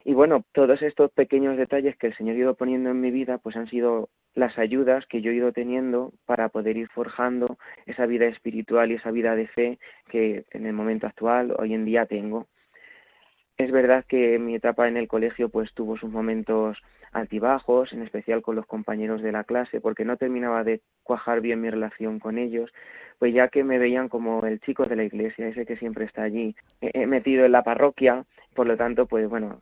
y 0.04 0.14
bueno, 0.14 0.44
todos 0.52 0.80
estos 0.82 1.10
pequeños 1.12 1.58
detalles 1.58 1.96
que 1.96 2.06
el 2.06 2.16
Señor 2.16 2.36
ha 2.36 2.38
ido 2.38 2.54
poniendo 2.54 2.90
en 2.90 3.00
mi 3.00 3.10
vida, 3.10 3.38
pues 3.38 3.56
han 3.56 3.68
sido 3.68 4.08
las 4.34 4.56
ayudas 4.58 5.04
que 5.06 5.20
yo 5.20 5.30
he 5.30 5.34
ido 5.34 5.52
teniendo 5.52 6.12
para 6.24 6.48
poder 6.48 6.76
ir 6.78 6.88
forjando 6.88 7.58
esa 7.84 8.06
vida 8.06 8.26
espiritual 8.26 8.90
y 8.90 8.94
esa 8.94 9.10
vida 9.10 9.36
de 9.36 9.46
fe 9.48 9.78
que 10.08 10.44
en 10.52 10.66
el 10.66 10.72
momento 10.72 11.06
actual, 11.06 11.54
hoy 11.58 11.74
en 11.74 11.84
día, 11.84 12.06
tengo. 12.06 12.46
Es 13.60 13.70
verdad 13.72 14.06
que 14.08 14.38
mi 14.38 14.54
etapa 14.54 14.88
en 14.88 14.96
el 14.96 15.06
colegio 15.06 15.50
pues 15.50 15.70
tuvo 15.74 15.98
sus 15.98 16.10
momentos 16.10 16.78
altibajos, 17.12 17.92
en 17.92 18.00
especial 18.00 18.40
con 18.40 18.56
los 18.56 18.64
compañeros 18.64 19.20
de 19.20 19.32
la 19.32 19.44
clase, 19.44 19.82
porque 19.82 20.06
no 20.06 20.16
terminaba 20.16 20.64
de 20.64 20.80
cuajar 21.02 21.42
bien 21.42 21.60
mi 21.60 21.68
relación 21.68 22.20
con 22.20 22.38
ellos, 22.38 22.72
pues 23.18 23.34
ya 23.34 23.48
que 23.48 23.62
me 23.62 23.78
veían 23.78 24.08
como 24.08 24.46
el 24.46 24.60
chico 24.60 24.86
de 24.86 24.96
la 24.96 25.04
iglesia, 25.04 25.46
ese 25.46 25.66
que 25.66 25.76
siempre 25.76 26.06
está 26.06 26.22
allí, 26.22 26.56
he 26.80 27.04
metido 27.04 27.44
en 27.44 27.52
la 27.52 27.62
parroquia, 27.62 28.24
por 28.54 28.66
lo 28.66 28.78
tanto, 28.78 29.04
pues 29.04 29.28
bueno, 29.28 29.60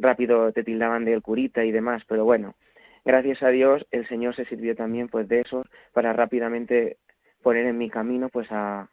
rápido 0.00 0.50
te 0.50 0.64
tildaban 0.64 1.04
de 1.04 1.12
el 1.12 1.22
curita 1.22 1.64
y 1.64 1.70
demás, 1.70 2.02
pero 2.08 2.24
bueno, 2.24 2.56
gracias 3.04 3.44
a 3.44 3.50
Dios 3.50 3.86
el 3.92 4.08
Señor 4.08 4.34
se 4.34 4.46
sirvió 4.46 4.74
también 4.74 5.06
pues 5.06 5.28
de 5.28 5.42
eso 5.42 5.64
para 5.92 6.12
rápidamente 6.12 6.96
poner 7.44 7.66
en 7.66 7.78
mi 7.78 7.90
camino 7.90 8.28
pues 8.28 8.48
a 8.50 8.88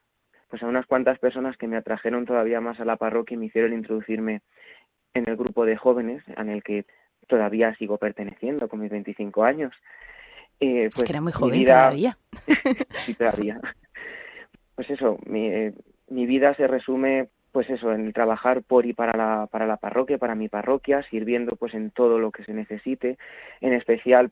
pues 0.53 0.61
a 0.61 0.67
unas 0.67 0.85
cuantas 0.85 1.17
personas 1.17 1.57
que 1.57 1.67
me 1.67 1.77
atrajeron 1.77 2.27
todavía 2.27 2.61
más 2.61 2.79
a 2.79 2.85
la 2.85 2.95
parroquia 2.95 3.33
y 3.33 3.37
me 3.39 3.47
hicieron 3.47 3.73
introducirme 3.73 4.43
en 5.15 5.27
el 5.27 5.35
grupo 5.35 5.65
de 5.65 5.77
jóvenes 5.77 6.21
en 6.27 6.47
el 6.47 6.61
que 6.61 6.85
todavía 7.27 7.73
sigo 7.77 7.97
perteneciendo 7.97 8.67
con 8.67 8.79
mis 8.79 8.91
25 8.91 9.43
años. 9.43 9.73
Eh, 10.59 10.91
pues, 10.93 11.07
que 11.07 11.11
era 11.11 11.21
muy 11.21 11.31
joven 11.31 11.65
todavía. 11.65 12.15
sí, 13.03 13.15
todavía. 13.15 13.59
Pues 14.75 14.91
eso, 14.91 15.17
mi, 15.25 15.47
eh, 15.47 15.73
mi 16.09 16.27
vida 16.27 16.53
se 16.53 16.67
resume 16.67 17.29
pues 17.51 17.67
eso, 17.71 17.91
en 17.91 18.13
trabajar 18.13 18.61
por 18.61 18.85
y 18.85 18.93
para 18.93 19.17
la, 19.17 19.47
para 19.47 19.65
la 19.65 19.77
parroquia, 19.77 20.19
para 20.19 20.35
mi 20.35 20.49
parroquia, 20.49 21.01
sirviendo 21.09 21.55
pues 21.55 21.73
en 21.73 21.89
todo 21.89 22.19
lo 22.19 22.29
que 22.29 22.43
se 22.43 22.53
necesite, 22.53 23.17
en 23.59 23.73
especial 23.73 24.29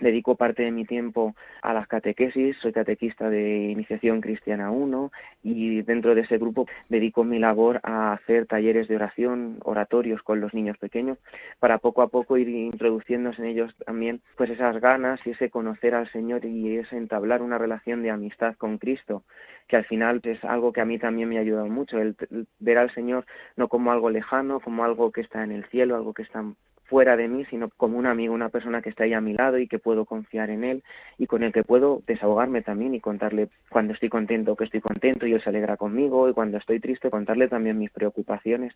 dedico 0.00 0.36
parte 0.36 0.62
de 0.62 0.70
mi 0.70 0.84
tiempo 0.84 1.34
a 1.62 1.72
las 1.72 1.86
catequesis, 1.86 2.56
soy 2.58 2.72
catequista 2.72 3.28
de 3.30 3.70
Iniciación 3.70 4.20
Cristiana 4.20 4.70
1 4.70 5.10
y 5.42 5.82
dentro 5.82 6.14
de 6.14 6.22
ese 6.22 6.38
grupo 6.38 6.66
dedico 6.88 7.24
mi 7.24 7.38
labor 7.38 7.80
a 7.82 8.12
hacer 8.12 8.46
talleres 8.46 8.88
de 8.88 8.96
oración, 8.96 9.58
oratorios 9.64 10.22
con 10.22 10.40
los 10.40 10.54
niños 10.54 10.78
pequeños, 10.78 11.18
para 11.58 11.78
poco 11.78 12.02
a 12.02 12.08
poco 12.08 12.36
ir 12.36 12.48
introduciéndose 12.48 13.42
en 13.42 13.48
ellos 13.48 13.74
también 13.84 14.20
pues 14.36 14.50
esas 14.50 14.80
ganas 14.80 15.20
y 15.26 15.30
ese 15.30 15.50
conocer 15.50 15.94
al 15.94 16.10
Señor 16.10 16.44
y 16.44 16.76
ese 16.76 16.96
entablar 16.96 17.42
una 17.42 17.58
relación 17.58 18.02
de 18.02 18.10
amistad 18.10 18.54
con 18.56 18.78
Cristo 18.78 19.24
que 19.68 19.76
al 19.76 19.84
final 19.84 20.20
es 20.24 20.42
algo 20.44 20.72
que 20.72 20.80
a 20.80 20.86
mí 20.86 20.98
también 20.98 21.28
me 21.28 21.36
ha 21.36 21.42
ayudado 21.42 21.66
mucho, 21.66 21.98
el, 21.98 22.16
ver 22.58 22.78
al 22.78 22.92
Señor 22.94 23.26
no 23.56 23.68
como 23.68 23.92
algo 23.92 24.10
lejano, 24.10 24.60
como 24.60 24.82
algo 24.82 25.12
que 25.12 25.20
está 25.20 25.44
en 25.44 25.52
el 25.52 25.66
cielo, 25.66 25.94
algo 25.94 26.14
que 26.14 26.22
está 26.22 26.42
fuera 26.88 27.16
de 27.16 27.28
mí, 27.28 27.44
sino 27.50 27.68
como 27.76 27.98
un 27.98 28.06
amigo, 28.06 28.34
una 28.34 28.48
persona 28.48 28.80
que 28.80 28.88
está 28.88 29.04
ahí 29.04 29.12
a 29.12 29.20
mi 29.20 29.34
lado 29.34 29.58
y 29.58 29.68
que 29.68 29.78
puedo 29.78 30.06
confiar 30.06 30.48
en 30.50 30.64
él 30.64 30.82
y 31.18 31.26
con 31.26 31.42
el 31.42 31.52
que 31.52 31.62
puedo 31.62 32.02
desahogarme 32.06 32.62
también 32.62 32.94
y 32.94 33.00
contarle 33.00 33.48
cuando 33.68 33.92
estoy 33.92 34.08
contento 34.08 34.56
que 34.56 34.64
estoy 34.64 34.80
contento 34.80 35.26
y 35.26 35.34
él 35.34 35.42
se 35.42 35.50
alegra 35.50 35.76
conmigo 35.76 36.28
y 36.28 36.32
cuando 36.32 36.56
estoy 36.56 36.80
triste 36.80 37.10
contarle 37.10 37.48
también 37.48 37.78
mis 37.78 37.90
preocupaciones, 37.90 38.74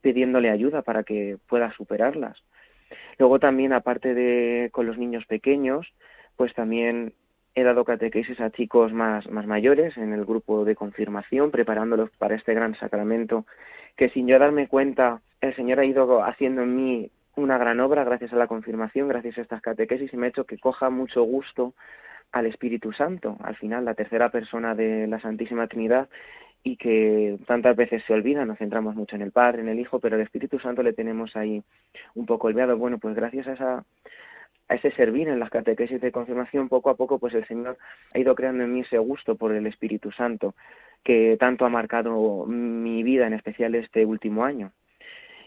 pidiéndole 0.00 0.50
ayuda 0.50 0.82
para 0.82 1.02
que 1.02 1.36
pueda 1.48 1.70
superarlas. 1.72 2.42
Luego 3.18 3.38
también, 3.38 3.72
aparte 3.72 4.14
de 4.14 4.70
con 4.72 4.86
los 4.86 4.96
niños 4.96 5.26
pequeños, 5.26 5.86
pues 6.36 6.54
también 6.54 7.12
he 7.54 7.62
dado 7.62 7.84
catequesis 7.84 8.40
a 8.40 8.50
chicos 8.50 8.92
más, 8.92 9.28
más 9.28 9.46
mayores 9.46 9.96
en 9.98 10.12
el 10.14 10.24
grupo 10.24 10.64
de 10.64 10.76
confirmación, 10.76 11.50
preparándolos 11.50 12.10
para 12.18 12.36
este 12.36 12.54
gran 12.54 12.74
sacramento 12.76 13.44
que 13.96 14.08
sin 14.10 14.26
yo 14.26 14.38
darme 14.38 14.66
cuenta 14.66 15.20
el 15.40 15.54
Señor 15.56 15.80
ha 15.80 15.84
ido 15.84 16.22
haciendo 16.24 16.62
en 16.62 16.76
mí 16.76 17.10
una 17.40 17.58
gran 17.58 17.80
obra 17.80 18.04
gracias 18.04 18.32
a 18.32 18.36
la 18.36 18.46
confirmación, 18.46 19.08
gracias 19.08 19.38
a 19.38 19.42
estas 19.42 19.62
catequesis 19.62 20.12
y 20.12 20.16
me 20.16 20.26
ha 20.26 20.28
hecho 20.30 20.44
que 20.44 20.58
coja 20.58 20.90
mucho 20.90 21.22
gusto 21.22 21.74
al 22.32 22.46
Espíritu 22.46 22.92
Santo, 22.92 23.36
al 23.42 23.56
final 23.56 23.84
la 23.84 23.94
tercera 23.94 24.30
persona 24.30 24.74
de 24.74 25.06
la 25.06 25.20
Santísima 25.20 25.66
Trinidad 25.66 26.08
y 26.62 26.76
que 26.76 27.38
tantas 27.46 27.74
veces 27.74 28.02
se 28.06 28.12
olvida, 28.12 28.44
nos 28.44 28.58
centramos 28.58 28.94
mucho 28.94 29.16
en 29.16 29.22
el 29.22 29.32
Padre, 29.32 29.62
en 29.62 29.68
el 29.68 29.80
Hijo, 29.80 29.98
pero 29.98 30.16
el 30.16 30.22
Espíritu 30.22 30.58
Santo 30.58 30.82
le 30.82 30.92
tenemos 30.92 31.34
ahí 31.34 31.62
un 32.14 32.26
poco 32.26 32.48
olvidado. 32.48 32.76
Bueno, 32.76 32.98
pues 32.98 33.14
gracias 33.14 33.46
a 33.48 33.52
esa 33.54 33.84
a 34.70 34.76
ese 34.76 34.92
servir 34.92 35.28
en 35.28 35.40
las 35.40 35.50
catequesis 35.50 36.00
de 36.00 36.12
confirmación, 36.12 36.68
poco 36.68 36.90
a 36.90 36.96
poco, 36.96 37.18
pues 37.18 37.34
el 37.34 37.44
Señor 37.48 37.76
ha 38.14 38.18
ido 38.20 38.36
creando 38.36 38.62
en 38.62 38.72
mí 38.72 38.80
ese 38.82 38.98
gusto 38.98 39.34
por 39.34 39.52
el 39.52 39.66
Espíritu 39.66 40.12
Santo, 40.12 40.54
que 41.02 41.36
tanto 41.40 41.64
ha 41.64 41.68
marcado 41.68 42.46
mi 42.46 43.02
vida, 43.02 43.26
en 43.26 43.32
especial 43.32 43.74
este 43.74 44.06
último 44.06 44.44
año. 44.44 44.70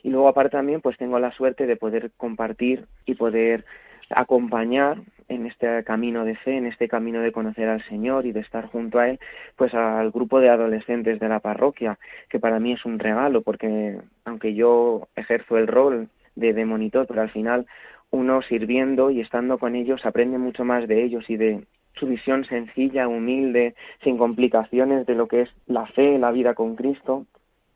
Y 0.04 0.10
luego, 0.10 0.28
aparte 0.28 0.58
también, 0.58 0.82
pues 0.82 0.98
tengo 0.98 1.18
la 1.18 1.32
suerte 1.32 1.66
de 1.66 1.78
poder 1.78 2.12
compartir 2.18 2.86
y 3.06 3.16
poder 3.16 3.66
acompañar 4.10 4.98
en 5.30 5.46
este 5.46 5.84
camino 5.84 6.26
de 6.26 6.36
fe, 6.36 6.58
en 6.58 6.66
este 6.66 6.88
camino 6.88 7.22
de 7.22 7.32
conocer 7.32 7.70
al 7.70 7.84
Señor 7.88 8.26
y 8.26 8.34
de 8.34 8.42
estar 8.42 8.68
junto 8.68 9.00
a 9.00 9.10
Él, 9.10 9.20
pues 9.56 9.74
al 9.74 10.12
grupo 10.12 10.39
de 10.39 10.50
adolescentes 10.50 11.20
de 11.20 11.30
la 11.30 11.39
parroquia, 11.39 11.98
que 12.30 12.39
para 12.39 12.60
mí 12.60 12.74
es 12.74 12.86
un 12.86 13.00
regalo, 13.00 13.42
porque 13.42 13.98
aunque 14.26 14.54
yo 14.54 15.08
ejerzo 15.16 15.58
el 15.58 15.68
rol 15.68 16.10
de, 16.36 16.54
de 16.54 16.66
monitor, 16.66 17.08
pero 17.08 17.22
al 17.22 17.32
final 17.32 17.66
uno 18.12 18.42
sirviendo 18.44 19.10
y 19.10 19.22
estando 19.22 19.58
con 19.58 19.76
ellos 19.76 20.06
aprende 20.06 20.38
mucho 20.38 20.66
más 20.66 20.88
de 20.88 21.04
ellos 21.04 21.28
y 21.30 21.38
de 21.38 21.63
su 21.96 22.08
visión 22.08 22.46
sencilla, 22.46 23.08
humilde, 23.08 23.76
sin 24.04 24.18
complicaciones 24.18 25.06
de 25.06 25.16
lo 25.16 25.28
que 25.28 25.42
es 25.42 25.50
la 25.68 25.86
fe, 25.88 26.18
la 26.20 26.32
vida 26.32 26.54
con 26.54 26.76
Cristo. 26.76 27.26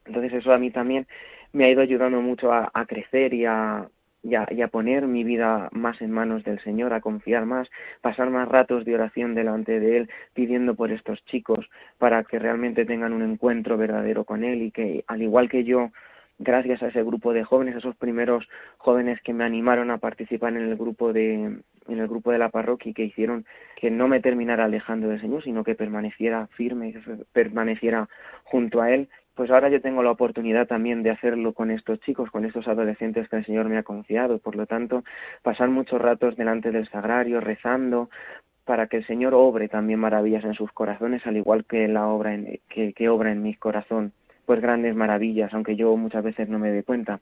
Entonces 0.06 0.34
eso 0.34 0.54
a 0.54 0.58
mí 0.58 0.72
también 0.72 1.08
me 1.58 1.65
ha 1.65 1.72
ido 1.72 1.82
ayudando 1.82 2.22
mucho 2.22 2.54
a, 2.54 2.86
crecer 2.86 3.34
y 3.34 3.46
a, 3.46 3.89
y 4.22 4.36
a, 4.36 4.67
poner 4.67 5.08
mi 5.08 5.24
vida 5.24 5.70
más 5.72 6.00
en 6.02 6.12
manos 6.12 6.43
del 6.43 6.62
Señor, 6.63 6.93
a 6.93 7.02
confiar 7.02 7.46
más, 7.46 7.67
pasar 8.02 8.30
más 8.30 8.48
ratos 8.48 8.86
de 8.86 8.93
oración 8.93 9.34
delante 9.34 9.80
de 9.80 9.98
Él, 9.98 10.10
pidiendo 10.34 10.76
por 10.76 10.91
estos 10.91 11.26
chicos 11.26 11.67
para 11.98 12.24
que 12.24 12.38
realmente 12.38 12.86
tengan 12.86 13.12
un 13.12 13.24
encuentro 13.24 13.76
verdadero 13.76 14.24
con 14.24 14.43
Él 14.43 14.62
y 14.62 14.72
que, 14.72 15.04
al 15.08 15.24
igual 15.24 15.50
que 15.50 15.63
yo, 15.63 15.89
gracias 16.38 16.84
a 16.84 16.89
ese 16.89 17.02
grupo 17.04 17.34
de 17.34 17.43
jóvenes, 17.43 17.76
esos 17.76 17.96
primeros 17.96 18.48
jóvenes 18.78 19.20
que 19.24 19.34
me 19.34 19.43
animaron 19.43 19.89
a 19.89 19.98
participar 19.98 20.54
en 20.54 20.70
el 20.70 20.78
grupo 20.78 21.12
de 21.12 21.58
en 21.88 22.00
el 22.00 22.08
grupo 22.10 22.34
de 22.34 22.38
la 22.38 22.50
parroquia 22.50 22.91
y 22.91 22.93
que 22.93 23.06
hicieron 23.06 23.46
que 23.78 23.89
no 23.89 24.10
me 24.10 24.20
terminara 24.20 24.65
alejando 24.65 25.08
del 25.08 25.22
Señor, 25.22 25.41
sino 25.41 25.63
que 25.63 25.74
permaneciera 25.74 26.48
firme, 26.48 26.91
que 26.91 27.00
permaneciera 27.32 28.10
junto 28.43 28.82
a 28.82 28.91
Él, 28.91 29.08
pues 29.38 29.52
ahora 29.52 29.69
yo 29.69 29.80
tengo 29.80 30.02
la 30.02 30.10
oportunidad 30.10 30.65
también 30.65 31.04
de 31.04 31.12
hacerlo 31.12 31.54
con 31.54 31.69
estos 31.69 32.00
chicos, 32.00 32.32
con 32.32 32.43
estos 32.43 32.67
adolescentes 32.67 33.30
que 33.30 33.36
el 33.36 33.45
Señor 33.45 33.69
me 33.69 33.78
ha 33.78 33.84
confiado. 33.84 34.39
Por 34.39 34.56
lo 34.56 34.65
tanto, 34.65 35.04
pasar 35.43 35.69
muchos 35.69 36.02
ratos 36.02 36.36
delante 36.36 36.71
del 36.71 36.89
sagrario, 36.89 37.39
rezando, 37.39 38.10
para 38.65 38.88
que 38.88 38.97
el 38.97 39.06
Señor 39.06 39.36
obre 39.36 39.69
también 39.69 40.00
maravillas 40.00 40.43
en 40.43 40.56
sus 40.56 40.71
corazones, 40.71 41.26
al 41.28 41.38
igual 41.38 41.65
que 41.65 41.88
la 41.88 42.08
obra 42.08 42.34
en, 42.34 42.60
que, 42.67 42.93
que 42.93 43.10
obra 43.10 43.32
en 43.32 43.43
mi 43.43 43.54
corazón, 43.54 44.12
pues 44.47 44.60
grandes 44.60 44.95
maravillas, 44.95 45.54
aunque 45.54 45.76
yo 45.76 45.95
muchas 45.95 46.23
veces 46.23 46.50
no 46.50 46.58
me 46.58 46.71
dé 46.71 46.82
cuenta. 46.82 47.19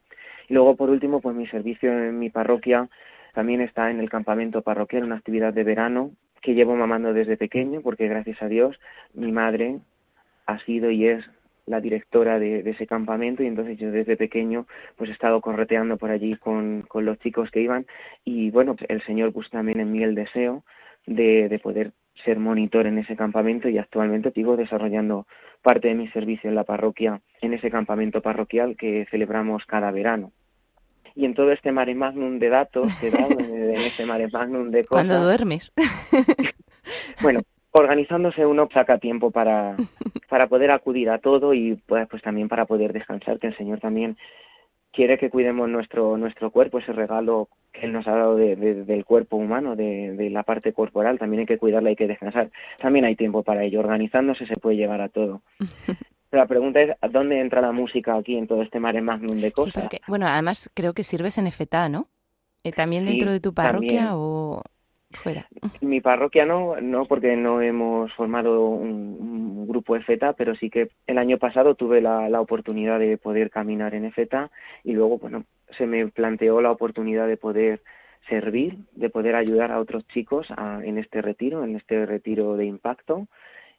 Y 0.47 0.53
luego, 0.53 0.77
por 0.77 0.89
último, 0.89 1.19
pues 1.19 1.35
mi 1.35 1.47
servicio 1.47 1.91
en 1.91 2.17
mi 2.17 2.29
parroquia 2.29 2.87
también 3.33 3.59
está 3.59 3.91
en 3.91 3.99
el 3.99 4.09
campamento 4.09 4.61
parroquial, 4.61 5.03
una 5.03 5.17
actividad 5.17 5.53
de 5.53 5.65
verano 5.65 6.11
que 6.41 6.53
llevo 6.53 6.77
mamando 6.77 7.11
desde 7.11 7.35
pequeño, 7.35 7.81
porque 7.81 8.07
gracias 8.07 8.41
a 8.41 8.47
Dios 8.47 8.79
mi 9.13 9.33
madre 9.33 9.79
ha 10.45 10.59
sido 10.59 10.91
y 10.91 11.07
es 11.07 11.25
la 11.65 11.81
directora 11.81 12.39
de, 12.39 12.59
ese 12.69 12.87
campamento 12.87 13.43
y 13.43 13.47
entonces 13.47 13.77
yo 13.77 13.91
desde 13.91 14.17
pequeño 14.17 14.67
pues 14.95 15.09
he 15.09 15.13
estado 15.13 15.41
correteando 15.41 15.97
por 15.97 16.11
allí 16.11 16.35
con, 16.35 16.83
con 16.83 17.05
los 17.05 17.19
chicos 17.19 17.49
que 17.51 17.61
iban 17.61 17.85
y 18.23 18.51
bueno, 18.51 18.75
el 18.87 19.03
Señor 19.03 19.33
puso 19.33 19.49
también 19.49 19.79
en 19.79 19.91
mí 19.91 20.03
el 20.03 20.15
deseo 20.15 20.63
de, 21.05 21.49
de 21.49 21.59
poder 21.59 21.91
ser 22.23 22.39
monitor 22.39 22.87
en 22.87 22.97
ese 22.97 23.15
campamento 23.15 23.67
y 23.69 23.77
actualmente 23.77 24.31
sigo 24.31 24.55
desarrollando 24.55 25.27
parte 25.61 25.89
de 25.89 25.95
mi 25.95 26.07
servicio 26.09 26.49
en 26.49 26.55
la 26.55 26.63
parroquia, 26.63 27.21
en 27.41 27.53
ese 27.53 27.69
campamento 27.69 28.21
parroquial 28.21 28.75
que 28.77 29.05
celebramos 29.09 29.65
cada 29.65 29.91
verano. 29.91 30.31
Y 31.15 31.25
en 31.25 31.33
todo 31.33 31.51
este 31.51 31.71
mare 31.71 31.95
magnum 31.95 32.39
de 32.39 32.49
datos 32.49 32.93
que 32.99 33.09
da, 33.09 33.25
en 33.27 33.71
este 33.75 34.05
mare 34.05 34.27
magnum 34.27 34.69
de 34.69 34.85
cosas... 34.85 35.05
Cuando 35.05 35.23
duermes. 35.23 35.73
bueno, 37.21 37.41
organizándose 37.79 38.45
uno 38.45 38.67
saca 38.73 38.97
tiempo 38.97 39.31
para, 39.31 39.75
para 40.29 40.47
poder 40.47 40.71
acudir 40.71 41.09
a 41.09 41.19
todo 41.19 41.53
y 41.53 41.75
pues, 41.85 42.07
pues 42.07 42.21
también 42.21 42.47
para 42.47 42.65
poder 42.65 42.93
descansar, 42.93 43.39
que 43.39 43.47
el 43.47 43.57
Señor 43.57 43.79
también 43.79 44.17
quiere 44.91 45.17
que 45.17 45.29
cuidemos 45.29 45.69
nuestro 45.69 46.17
nuestro 46.17 46.51
cuerpo, 46.51 46.79
ese 46.79 46.93
regalo 46.93 47.49
que 47.73 47.85
Él 47.85 47.93
nos 47.93 48.07
ha 48.07 48.15
dado 48.15 48.37
de, 48.37 48.55
del 48.55 49.03
cuerpo 49.03 49.35
humano, 49.35 49.75
de, 49.75 50.15
de, 50.15 50.29
la 50.29 50.43
parte 50.43 50.71
corporal, 50.71 51.19
también 51.19 51.41
hay 51.41 51.45
que 51.45 51.57
cuidarla, 51.57 51.89
hay 51.89 51.97
que 51.97 52.07
descansar. 52.07 52.49
También 52.81 53.03
hay 53.03 53.17
tiempo 53.17 53.43
para 53.43 53.63
ello, 53.63 53.81
organizándose 53.81 54.47
se 54.47 54.55
puede 54.55 54.77
llevar 54.77 55.01
a 55.01 55.09
todo. 55.09 55.41
La 56.31 56.47
pregunta 56.47 56.81
es, 56.81 56.91
¿dónde 57.11 57.39
entra 57.39 57.61
la 57.61 57.71
música 57.71 58.15
aquí 58.15 58.35
en 58.35 58.45
todo 58.47 58.61
este 58.61 58.79
mare 58.79 59.01
magnum 59.01 59.39
de 59.39 59.53
cosas? 59.53 59.73
Sí, 59.73 59.79
porque, 59.79 60.01
bueno, 60.07 60.27
además 60.27 60.69
creo 60.73 60.93
que 60.93 61.03
sirves 61.03 61.37
en 61.37 61.47
EFETA, 61.47 61.87
¿no? 61.87 62.09
Eh, 62.63 62.73
¿También 62.73 63.05
dentro 63.05 63.29
sí, 63.29 63.33
de 63.35 63.39
tu 63.39 63.53
parroquia 63.53 64.07
también. 64.07 64.15
o...? 64.15 64.61
Fuera. 65.15 65.47
Mi 65.81 66.01
parroquia 66.01 66.45
no, 66.45 66.79
no 66.81 67.05
porque 67.05 67.35
no 67.35 67.61
hemos 67.61 68.13
formado 68.13 68.69
un, 68.69 69.17
un 69.19 69.67
grupo 69.67 69.95
EFETA, 69.95 70.33
pero 70.33 70.55
sí 70.55 70.69
que 70.69 70.89
el 71.07 71.17
año 71.17 71.37
pasado 71.37 71.75
tuve 71.75 72.01
la, 72.01 72.29
la, 72.29 72.41
oportunidad 72.41 72.99
de 72.99 73.17
poder 73.17 73.49
caminar 73.49 73.95
en 73.95 74.05
EFETA 74.05 74.51
y 74.83 74.93
luego, 74.93 75.17
bueno, 75.17 75.45
se 75.77 75.85
me 75.85 76.07
planteó 76.07 76.61
la 76.61 76.71
oportunidad 76.71 77.27
de 77.27 77.37
poder 77.37 77.81
servir, 78.29 78.77
de 78.93 79.09
poder 79.09 79.35
ayudar 79.35 79.71
a 79.71 79.79
otros 79.79 80.07
chicos 80.07 80.47
en 80.83 80.97
este 80.97 81.21
retiro, 81.21 81.63
en 81.63 81.75
este 81.75 82.05
retiro 82.05 82.57
de 82.57 82.65
impacto 82.65 83.27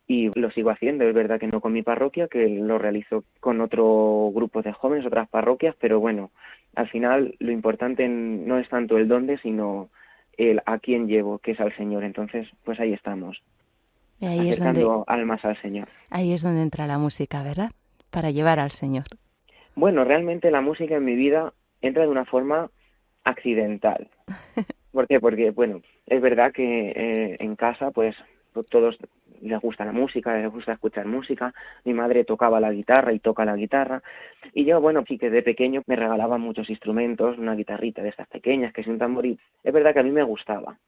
y 0.06 0.30
lo 0.38 0.50
sigo 0.52 0.70
haciendo, 0.70 1.04
es 1.04 1.14
verdad 1.14 1.40
que 1.40 1.48
no 1.48 1.60
con 1.60 1.72
mi 1.72 1.82
parroquia, 1.82 2.28
que 2.28 2.48
lo 2.48 2.78
realizo 2.78 3.24
con 3.40 3.60
otro 3.60 4.30
grupo 4.32 4.62
de 4.62 4.72
jóvenes, 4.72 5.04
otras 5.04 5.28
parroquias, 5.28 5.74
pero 5.80 5.98
bueno, 5.98 6.30
al 6.76 6.88
final 6.88 7.34
lo 7.40 7.50
importante 7.50 8.06
no 8.08 8.58
es 8.58 8.68
tanto 8.68 8.98
el 8.98 9.08
dónde, 9.08 9.38
sino 9.38 9.88
el 10.36 10.62
a 10.66 10.78
quién 10.78 11.08
llevo, 11.08 11.38
que 11.38 11.52
es 11.52 11.60
al 11.60 11.74
Señor. 11.76 12.04
Entonces, 12.04 12.48
pues 12.64 12.78
ahí 12.80 12.92
estamos. 12.92 13.42
Y 14.20 14.26
ahí 14.26 14.48
es 14.48 14.58
donde 14.58 14.86
almas 15.06 15.44
al 15.44 15.60
Señor. 15.60 15.88
Ahí 16.10 16.32
es 16.32 16.42
donde 16.42 16.62
entra 16.62 16.86
la 16.86 16.98
música, 16.98 17.42
¿verdad? 17.42 17.70
Para 18.10 18.30
llevar 18.30 18.58
al 18.58 18.70
Señor. 18.70 19.04
Bueno, 19.74 20.04
realmente 20.04 20.50
la 20.50 20.62
música 20.62 20.96
en 20.96 21.04
mi 21.04 21.14
vida 21.14 21.52
entra 21.82 22.02
de 22.02 22.08
una 22.08 22.24
forma 22.24 22.70
accidental. 23.24 24.08
¿Por 24.92 25.06
qué? 25.06 25.20
Porque, 25.20 25.50
bueno, 25.50 25.82
es 26.06 26.22
verdad 26.22 26.52
que 26.52 26.90
eh, 26.90 27.36
en 27.40 27.56
casa, 27.56 27.90
pues 27.90 28.16
todos 28.70 28.96
les 29.42 29.60
gusta 29.60 29.84
la 29.84 29.92
música, 29.92 30.36
les 30.36 30.50
gusta 30.50 30.72
escuchar 30.72 31.06
música. 31.06 31.52
Mi 31.84 31.94
madre 31.94 32.24
tocaba 32.24 32.60
la 32.60 32.72
guitarra 32.72 33.12
y 33.12 33.18
toca 33.18 33.44
la 33.44 33.56
guitarra. 33.56 34.02
Y 34.52 34.64
yo, 34.64 34.80
bueno, 34.80 35.04
sí 35.06 35.18
que 35.18 35.30
de 35.30 35.42
pequeño 35.42 35.82
me 35.86 35.96
regalaban 35.96 36.40
muchos 36.40 36.68
instrumentos, 36.70 37.38
una 37.38 37.54
guitarrita 37.54 38.02
de 38.02 38.10
estas 38.10 38.28
pequeñas, 38.28 38.72
que 38.72 38.82
es 38.82 38.86
un 38.86 38.98
tamboril. 38.98 39.38
Es 39.62 39.72
verdad 39.72 39.92
que 39.92 40.00
a 40.00 40.04
mí 40.04 40.10
me 40.10 40.22
gustaba, 40.22 40.78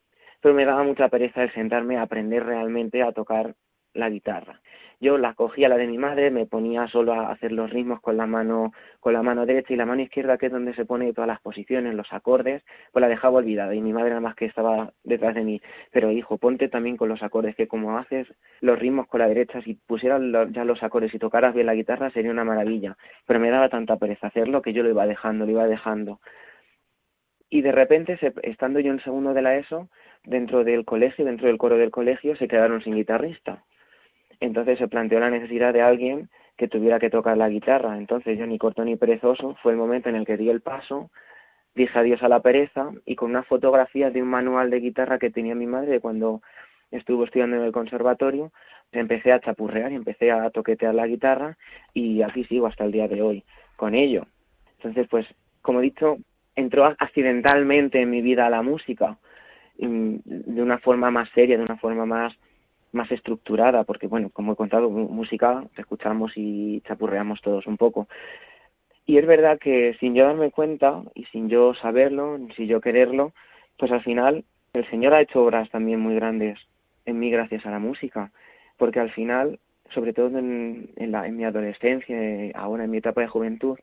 pero 0.40 0.54
me 0.54 0.64
daba 0.64 0.82
mucha 0.82 1.08
pereza 1.08 1.42
el 1.42 1.52
sentarme 1.52 1.96
a 1.96 2.02
aprender 2.02 2.44
realmente 2.44 3.02
a 3.02 3.12
tocar 3.12 3.54
la 3.94 4.11
guitarra. 4.11 4.61
Yo 5.01 5.16
la 5.16 5.35
cogía 5.35 5.68
la 5.68 5.77
de 5.77 5.87
mi 5.87 5.96
madre, 5.96 6.33
me 6.33 6.46
ponía 6.46 6.88
solo 6.88 7.12
a 7.12 7.31
hacer 7.31 7.53
los 7.53 7.70
ritmos 7.70 8.01
con 8.01 8.16
la 8.16 8.27
mano 8.27 8.72
con 8.98 9.12
la 9.12 9.22
mano 9.22 9.46
derecha 9.46 9.72
y 9.72 9.77
la 9.77 9.87
mano 9.87 10.03
izquierda, 10.03 10.38
que 10.38 10.46
es 10.46 10.53
donde 10.53 10.74
se 10.74 10.85
pone 10.85 11.12
todas 11.12 11.29
las 11.29 11.40
posiciones, 11.40 11.94
los 11.94 12.12
acordes, 12.12 12.64
pues 12.90 13.01
la 13.01 13.09
dejaba 13.09 13.38
olvidada 13.38 13.74
y 13.77 13.81
mi 13.81 13.92
madre 13.92 14.11
nada 14.11 14.20
más 14.20 14.35
que 14.35 14.46
estaba 14.46 14.92
detrás 15.05 15.37
de 15.37 15.44
mí. 15.44 15.62
Pero 15.92 16.11
hijo, 16.11 16.38
ponte 16.38 16.68
también 16.68 16.96
con 16.96 17.09
los 17.09 17.22
acordes, 17.22 17.55
que 17.55 17.68
como 17.68 17.96
haces 17.96 18.27
los 18.61 18.77
ritmos 18.77 19.07
con 19.07 19.20
la 19.20 19.29
derecha, 19.29 19.62
si 19.62 19.74
pusieras 19.74 20.20
ya 20.51 20.64
los 20.64 20.83
acordes 20.83 21.14
y 21.14 21.18
tocaras 21.20 21.55
bien 21.55 21.66
la 21.66 21.74
guitarra 21.74 22.11
sería 22.11 22.33
una 22.33 22.44
maravilla. 22.44 22.96
Pero 23.24 23.38
me 23.38 23.51
daba 23.51 23.68
tanta 23.68 23.98
pereza 23.98 24.27
hacerlo 24.27 24.62
que 24.62 24.72
yo 24.72 24.83
lo 24.83 24.90
iba 24.90 25.07
dejando, 25.07 25.46
lo 25.46 25.53
iba 25.53 25.66
dejando. 25.68 26.20
Y 27.51 27.62
de 27.62 27.72
repente, 27.72 28.18
estando 28.42 28.81
yo 28.81 28.90
en 28.90 29.01
segundo 29.01 29.33
de 29.33 29.42
la 29.42 29.57
ESO, 29.57 29.88
dentro 30.24 30.64
del 30.64 30.85
colegio, 30.85 31.24
dentro 31.24 31.46
del 31.46 31.57
coro 31.57 31.79
del 31.79 31.92
colegio, 31.92 32.37
se 32.37 32.48
quedaron 32.48 32.83
sin 32.83 32.96
guitarrista 32.96 33.64
entonces 34.40 34.79
se 34.79 34.88
planteó 34.88 35.20
la 35.20 35.31
necesidad 35.31 35.72
de 35.72 35.83
alguien 35.83 36.29
que 36.57 36.68
tuviera 36.68 36.98
que 36.98 37.11
tocar 37.11 37.37
la 37.37 37.48
guitarra. 37.48 37.96
Entonces 37.96 38.38
yo 38.38 38.46
ni 38.46 38.59
corto 38.59 38.85
ni 38.85 38.96
perezoso, 38.96 39.57
fue 39.62 39.72
el 39.72 39.79
momento 39.79 40.09
en 40.09 40.16
el 40.16 40.27
que 40.27 40.37
di 40.37 40.51
el 40.51 40.61
paso, 40.61 41.11
dije 41.74 41.98
adiós 41.98 42.22
a 42.22 42.29
la 42.29 42.40
pereza 42.40 42.90
y 43.07 43.14
con 43.14 43.31
unas 43.31 43.46
fotografías 43.46 44.12
de 44.12 44.22
un 44.22 44.29
manual 44.29 44.70
de 44.70 44.81
guitarra 44.81 45.18
que 45.18 45.31
tenía 45.31 45.55
mi 45.55 45.66
madre 45.66 46.01
cuando 46.01 46.42
estuvo 46.90 47.24
estudiando 47.24 47.57
en 47.57 47.62
el 47.62 47.72
conservatorio, 47.72 48.51
empecé 48.92 49.33
a 49.33 49.40
chapurrear 49.40 49.92
y 49.92 49.96
empecé 49.96 50.31
a 50.31 50.51
toquetear 50.51 50.94
la 50.94 51.07
guitarra 51.07 51.57
y 51.94 52.22
aquí 52.22 52.44
sigo 52.44 52.66
hasta 52.66 52.85
el 52.85 52.92
día 52.92 53.07
de 53.07 53.22
hoy 53.22 53.44
con 53.77 53.94
ello. 53.94 54.27
Entonces, 54.79 55.07
pues, 55.09 55.27
como 55.62 55.81
he 55.81 55.83
dicho, 55.83 56.18
entró 56.57 56.85
accidentalmente 56.87 58.01
en 58.01 58.11
mi 58.11 58.22
vida 58.22 58.51
la 58.51 58.62
música 58.62 59.18
de 59.77 60.62
una 60.62 60.79
forma 60.79 61.11
más 61.11 61.29
seria, 61.31 61.57
de 61.57 61.62
una 61.62 61.77
forma 61.77 62.05
más 62.05 62.35
más 62.92 63.11
estructurada, 63.11 63.85
porque 63.85 64.07
bueno, 64.07 64.31
como 64.31 64.53
he 64.53 64.57
contado, 64.57 64.90
música 64.90 65.64
escuchamos 65.77 66.33
y 66.37 66.81
chapurreamos 66.87 67.40
todos 67.42 67.66
un 67.66 67.77
poco. 67.77 68.09
Y 69.07 69.18
es 69.18 69.27
verdad 69.27 69.59
que 69.59 69.96
sin 70.01 70.14
yo 70.14 70.24
darme 70.24 70.51
cuenta 70.51 71.03
y 71.14 71.24
sin 71.27 71.48
yo 71.48 71.74
saberlo, 71.74 72.38
sin 72.57 72.66
yo 72.66 72.81
quererlo, 72.81 73.33
pues 73.79 73.90
al 73.92 74.03
final 74.03 74.44
el 74.74 74.88
Señor 74.90 75.14
ha 75.14 75.20
hecho 75.20 75.42
obras 75.42 75.70
también 75.70 76.01
muy 76.01 76.14
grandes 76.14 76.59
en 77.07 77.18
mí 77.18 77.31
gracias 77.31 77.64
a 77.64 77.70
la 77.70 77.79
música, 77.79 78.31
porque 78.77 79.01
al 79.01 79.11
final, 79.11 79.59
sobre 79.94 80.12
todo 80.12 80.38
en, 80.38 80.90
en, 80.96 81.12
la, 81.12 81.27
en 81.27 81.37
mi 81.37 81.44
adolescencia, 81.44 82.16
ahora 82.55 82.85
en 82.85 82.90
mi 82.90 82.98
etapa 82.98 83.22
de 83.22 83.29
juventud, 83.29 83.79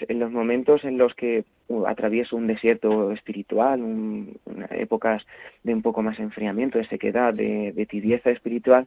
en 0.00 0.18
los 0.18 0.30
momentos 0.30 0.84
en 0.84 0.98
los 0.98 1.14
que 1.14 1.44
atravieso 1.86 2.36
un 2.36 2.46
desierto 2.46 3.12
espiritual, 3.12 3.82
un, 3.82 4.38
épocas 4.70 5.22
de 5.62 5.74
un 5.74 5.82
poco 5.82 6.02
más 6.02 6.18
enfriamiento, 6.18 6.78
de 6.78 6.86
sequedad, 6.86 7.34
de, 7.34 7.72
de 7.72 7.86
tibieza 7.86 8.30
espiritual, 8.30 8.86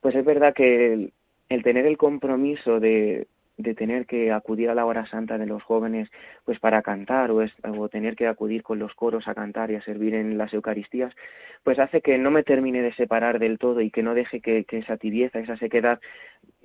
pues 0.00 0.14
es 0.14 0.24
verdad 0.24 0.54
que 0.54 1.10
el, 1.48 1.62
tener 1.62 1.86
el 1.86 1.96
compromiso 1.96 2.80
de, 2.80 3.28
de 3.56 3.74
tener 3.74 4.06
que 4.06 4.32
acudir 4.32 4.68
a 4.68 4.74
la 4.74 4.84
hora 4.84 5.06
santa 5.06 5.38
de 5.38 5.46
los 5.46 5.62
jóvenes 5.62 6.10
pues 6.44 6.58
para 6.58 6.82
cantar 6.82 7.30
o, 7.30 7.42
es, 7.42 7.52
o 7.64 7.88
tener 7.88 8.16
que 8.16 8.26
acudir 8.26 8.62
con 8.62 8.78
los 8.78 8.94
coros 8.94 9.28
a 9.28 9.34
cantar 9.34 9.70
y 9.70 9.76
a 9.76 9.82
servir 9.82 10.14
en 10.14 10.36
las 10.36 10.52
Eucaristías, 10.52 11.14
pues 11.62 11.78
hace 11.78 12.00
que 12.00 12.18
no 12.18 12.30
me 12.30 12.42
termine 12.42 12.82
de 12.82 12.94
separar 12.94 13.38
del 13.38 13.58
todo 13.58 13.80
y 13.80 13.90
que 13.90 14.02
no 14.02 14.14
deje 14.14 14.40
que, 14.40 14.64
que 14.64 14.78
esa 14.78 14.96
tibieza, 14.96 15.38
esa 15.38 15.56
sequedad 15.56 16.00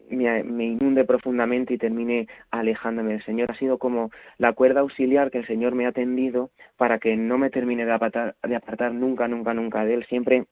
me, 0.10 0.66
inunde 0.66 1.06
profundamente 1.06 1.74
y 1.74 1.78
termine 1.78 2.28
alejándome 2.52 3.14
del 3.14 3.24
Señor. 3.24 3.52
Ha 3.52 3.58
sido 3.58 3.78
como 3.78 4.12
la 4.38 4.54
cuerda 4.54 4.82
auxiliar 4.82 5.32
que 5.32 5.40
el 5.40 5.48
Señor 5.48 5.76
me 5.76 5.86
ha 5.86 5.92
tendido 5.92 6.52
para 6.78 7.00
que 7.00 7.16
no 7.16 7.38
me 7.38 7.50
termine 7.50 7.86
de 7.86 7.92
apartar, 7.92 8.36
de 8.44 8.56
apartar 8.56 8.94
nunca, 8.94 9.28
nunca, 9.28 9.54
nunca 9.54 9.86
de 9.86 9.96
Él. 9.96 10.06
Siempre, 10.08 10.46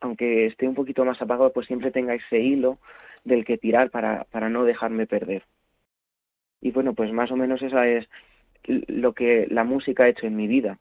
aunque 0.00 0.46
esté 0.46 0.68
un 0.68 0.74
poquito 0.74 1.04
más 1.04 1.20
apagado, 1.20 1.52
pues 1.52 1.66
siempre 1.66 1.90
tenga 1.90 2.14
ese 2.14 2.40
hilo 2.40 2.78
del 3.24 3.44
que 3.44 3.58
tirar 3.58 3.90
para, 3.90 4.24
para 4.24 4.48
no 4.48 4.64
dejarme 4.64 5.06
perder. 5.06 5.44
Y 6.60 6.72
bueno, 6.72 6.94
pues 6.94 7.12
más 7.12 7.30
o 7.30 7.36
menos 7.36 7.62
esa 7.62 7.86
es 7.86 8.08
lo 8.64 9.12
que 9.12 9.46
la 9.50 9.64
música 9.64 10.04
ha 10.04 10.08
hecho 10.08 10.26
en 10.26 10.36
mi 10.36 10.46
vida. 10.46 10.78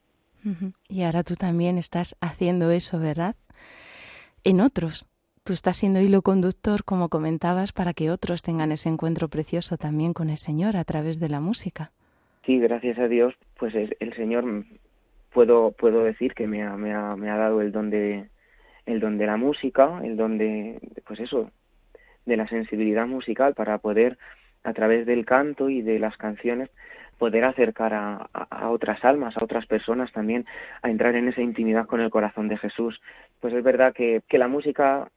Y 0.87 1.03
ahora 1.03 1.23
tú 1.23 1.35
también 1.35 1.77
estás 1.77 2.15
haciendo 2.21 2.71
eso, 2.71 2.99
¿verdad? 2.99 3.35
En 4.43 4.61
otros, 4.61 5.07
tú 5.47 5.53
estás 5.53 5.77
siendo 5.77 6.01
hilo 6.01 6.21
conductor, 6.21 6.83
como 6.83 7.07
comentabas, 7.07 7.71
para 7.71 7.93
que 7.93 8.11
otros 8.11 8.41
tengan 8.43 8.73
ese 8.73 8.89
encuentro 8.89 9.29
precioso 9.29 9.77
también 9.77 10.11
con 10.11 10.29
el 10.29 10.35
Señor 10.37 10.75
a 10.75 10.83
través 10.83 11.21
de 11.21 11.29
la 11.29 11.39
música. 11.39 11.91
Sí, 12.45 12.59
gracias 12.59 12.99
a 12.99 13.07
Dios, 13.07 13.33
pues 13.57 13.73
el 13.73 14.13
Señor 14.15 14.65
puedo 15.31 15.71
puedo 15.71 16.03
decir 16.03 16.33
que 16.33 16.47
me 16.47 16.63
ha, 16.63 16.75
me 16.75 16.93
ha, 16.93 17.15
me 17.15 17.29
ha 17.29 17.37
dado 17.37 17.61
el 17.61 17.71
don 17.71 17.89
de 17.89 18.27
el 18.85 18.99
don 18.99 19.17
de 19.17 19.25
la 19.25 19.37
música, 19.37 20.01
el 20.03 20.17
don 20.17 20.37
de 20.37 20.79
pues 21.05 21.21
eso, 21.21 21.49
de 22.25 22.35
la 22.35 22.47
sensibilidad 22.47 23.07
musical 23.07 23.53
para 23.53 23.77
poder 23.77 24.17
a 24.63 24.73
través 24.73 25.05
del 25.05 25.25
canto 25.25 25.69
y 25.69 25.81
de 25.81 25.99
las 25.99 26.17
canciones 26.17 26.69
poder 27.17 27.45
acercar 27.45 27.93
a, 27.93 28.29
a, 28.33 28.69
otras 28.69 29.03
almas, 29.03 29.37
a 29.37 29.43
otras 29.43 29.65
personas 29.65 30.11
también, 30.11 30.45
a 30.81 30.89
entrar 30.89 31.15
en 31.15 31.27
esa 31.27 31.41
intimidad 31.41 31.87
con 31.87 32.01
el 32.01 32.09
corazón 32.09 32.47
de 32.47 32.57
Jesús. 32.57 32.99
Pues 33.39 33.53
es 33.53 33.63
verdad 33.63 33.93
que, 33.93 34.21
que 34.27 34.37
la 34.37 34.47
música 34.47 35.09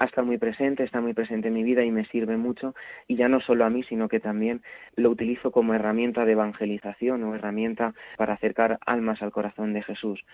está 0.00 0.22
muy 0.22 0.38
presente, 0.38 0.82
está 0.82 1.00
muy 1.00 1.14
presente 1.14 1.48
en 1.48 1.54
mi 1.54 1.62
vida 1.62 1.84
y 1.84 1.90
me 1.90 2.04
sirve 2.06 2.36
mucho, 2.36 2.74
y 3.06 3.16
ya 3.16 3.28
no 3.28 3.40
solo 3.40 3.64
a 3.64 3.70
mí, 3.70 3.82
sino 3.84 4.08
que 4.08 4.20
también 4.20 4.62
lo 4.96 5.10
utilizo 5.10 5.52
como 5.52 5.74
herramienta 5.74 6.24
de 6.24 6.32
evangelización 6.32 7.22
o 7.22 7.34
herramienta 7.34 7.94
para 8.16 8.34
acercar 8.34 8.78
almas 8.86 9.22
al 9.22 9.30
corazón 9.30 9.72
de 9.72 9.82
Jesús. 9.82 10.24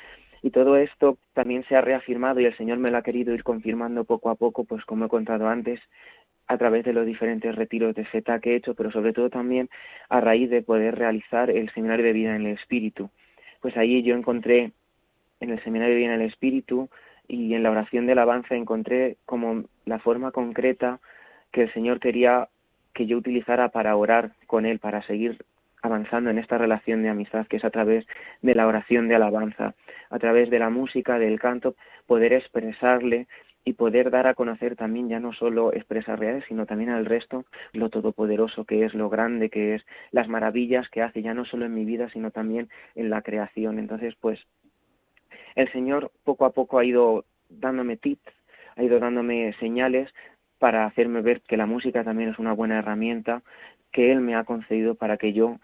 Y 0.43 0.51
todo 0.51 0.77
esto 0.77 1.19
también 1.35 1.65
se 1.69 1.77
ha 1.77 1.83
reafirmado 1.83 2.41
y 2.41 2.47
el 2.47 2.57
Señor 2.57 2.79
me 2.79 2.91
lo 2.91 2.97
ha 2.97 3.03
querido 3.03 3.35
ir 3.35 3.45
confirmando 3.45 4.05
poco 4.05 4.31
a 4.31 4.37
poco, 4.37 4.65
pues 4.65 4.85
como 4.87 5.05
he 5.05 5.09
contado 5.09 5.49
antes, 5.49 5.81
a 6.47 6.59
través 6.59 6.85
de 6.85 6.93
los 6.93 7.07
diferentes 7.07 7.55
retiros 7.55 7.95
de 7.95 8.05
FETA 8.05 8.41
que 8.41 8.53
he 8.53 8.57
hecho, 8.57 8.75
pero 8.75 8.91
sobre 8.91 9.13
todo 9.13 9.31
también 9.31 9.69
a 10.09 10.21
raíz 10.21 10.51
de 10.51 10.63
poder 10.63 10.97
realizar 10.97 11.51
el 11.51 11.71
seminario 11.71 12.05
de 12.05 12.13
vida 12.13 12.35
en 12.35 12.47
el 12.47 12.55
Espíritu. 12.55 13.11
Pues 13.61 13.77
ahí 13.77 14.03
yo 14.03 14.17
encontré 14.17 14.73
en 15.39 15.51
el 15.51 15.63
seminario 15.63 15.95
de 15.95 16.01
vida 16.01 16.15
en 16.15 16.21
el 16.23 16.29
Espíritu 16.29 16.89
y 17.31 17.55
en 17.55 17.63
la 17.63 17.71
oración 17.71 18.07
de 18.07 18.13
alabanza 18.13 18.57
encontré 18.57 19.17
como 19.25 19.65
la 19.85 20.01
forma 20.01 20.33
concreta 20.33 20.99
que 21.53 21.63
el 21.63 21.73
Señor 21.73 22.01
quería 22.01 22.49
que 22.93 23.07
yo 23.07 23.17
utilizara 23.17 23.69
para 23.69 23.95
orar 23.97 24.33
con 24.47 24.67
Él, 24.67 24.81
para 24.81 25.03
seguir 25.03 25.45
avanzando 25.81 26.31
en 26.31 26.39
esta 26.39 26.59
relación 26.59 27.03
de 27.03 27.09
amistad 27.09 27.47
que 27.47 27.57
es 27.57 27.65
a 27.65 27.71
través 27.71 28.05
de 28.43 28.55
la 28.55 28.67
oración 28.67 29.09
de 29.09 29.15
alabanza, 29.15 29.75
a 30.11 30.19
través 30.19 30.51
de 30.51 30.59
la 30.59 30.71
música, 30.71 31.19
del 31.19 31.39
canto, 31.39 31.77
poder 32.07 32.33
expresarle 32.33 33.29
y 33.65 33.75
poder 33.75 34.11
dar 34.11 34.27
a 34.27 34.35
conocer 34.35 34.75
también 34.75 35.09
ya 35.09 35.21
no 35.21 35.33
solo 35.33 35.73
expresar 35.73 36.19
reales, 36.19 36.45
sino 36.49 36.67
también 36.67 36.91
al 36.91 37.07
resto 37.07 37.45
lo 37.73 37.91
todopoderoso 37.91 38.65
que 38.65 38.85
es, 38.85 38.95
lo 38.95 39.09
grande 39.09 39.51
que 39.51 39.77
es, 39.77 39.87
las 40.11 40.29
maravillas 40.29 40.89
que 40.89 41.03
hace 41.03 41.23
ya 41.23 41.35
no 41.35 41.45
solo 41.45 41.67
en 41.67 41.75
mi 41.75 41.85
vida, 41.85 42.09
sino 42.11 42.31
también 42.31 42.69
en 42.95 43.11
la 43.11 43.23
creación. 43.23 43.79
Entonces, 43.79 44.15
pues 44.21 44.41
el 45.55 45.71
Señor 45.73 46.11
poco 46.25 46.45
a 46.45 46.51
poco 46.51 46.79
ha 46.79 46.85
ido 46.85 47.25
dándome 47.49 47.97
tips, 47.97 48.33
ha 48.77 48.83
ido 48.83 48.99
dándome 48.99 49.55
señales 49.61 50.09
para 50.59 50.87
hacerme 50.87 51.23
ver 51.23 51.41
que 51.43 51.57
la 51.57 51.67
música 51.67 52.05
también 52.05 52.31
es 52.31 52.39
una 52.39 52.53
buena 52.53 52.79
herramienta 52.79 53.43
que 53.93 54.13
Él 54.13 54.21
me 54.21 54.35
ha 54.35 54.45
concedido 54.45 54.95
para 54.95 55.17
que 55.17 55.33
yo 55.33 55.59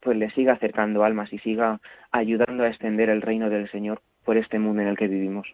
pues 0.00 0.16
le 0.16 0.30
siga 0.30 0.52
acercando 0.52 1.04
almas 1.04 1.32
y 1.32 1.38
siga 1.38 1.80
ayudando 2.12 2.64
a 2.64 2.68
extender 2.68 3.08
el 3.08 3.22
reino 3.22 3.50
del 3.50 3.70
Señor 3.70 4.00
por 4.24 4.36
este 4.36 4.58
mundo 4.58 4.82
en 4.82 4.88
el 4.88 4.96
que 4.96 5.08
vivimos. 5.08 5.46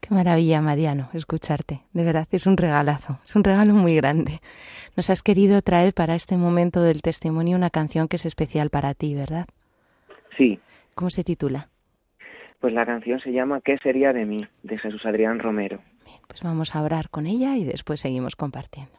Qué 0.00 0.14
maravilla, 0.14 0.60
Mariano, 0.60 1.10
escucharte. 1.12 1.82
De 1.92 2.04
verdad, 2.04 2.26
es 2.30 2.46
un 2.46 2.56
regalazo, 2.56 3.18
es 3.22 3.36
un 3.36 3.44
regalo 3.44 3.74
muy 3.74 3.94
grande. 3.96 4.40
Nos 4.96 5.10
has 5.10 5.22
querido 5.22 5.60
traer 5.60 5.92
para 5.92 6.14
este 6.14 6.36
momento 6.36 6.80
del 6.82 7.02
testimonio 7.02 7.56
una 7.56 7.70
canción 7.70 8.08
que 8.08 8.16
es 8.16 8.24
especial 8.24 8.70
para 8.70 8.94
ti, 8.94 9.14
¿verdad? 9.14 9.46
Sí. 10.36 10.58
¿Cómo 10.94 11.10
se 11.10 11.22
titula? 11.22 11.68
Pues 12.60 12.74
la 12.74 12.84
canción 12.84 13.18
se 13.20 13.32
llama 13.32 13.62
¿Qué 13.62 13.78
sería 13.78 14.12
de 14.12 14.26
mí? 14.26 14.46
de 14.62 14.78
Jesús 14.78 15.04
Adrián 15.06 15.38
Romero. 15.38 15.80
Bien, 16.04 16.18
pues 16.28 16.42
vamos 16.42 16.76
a 16.76 16.82
orar 16.82 17.08
con 17.08 17.26
ella 17.26 17.56
y 17.56 17.64
después 17.64 18.00
seguimos 18.00 18.36
compartiendo. 18.36 18.92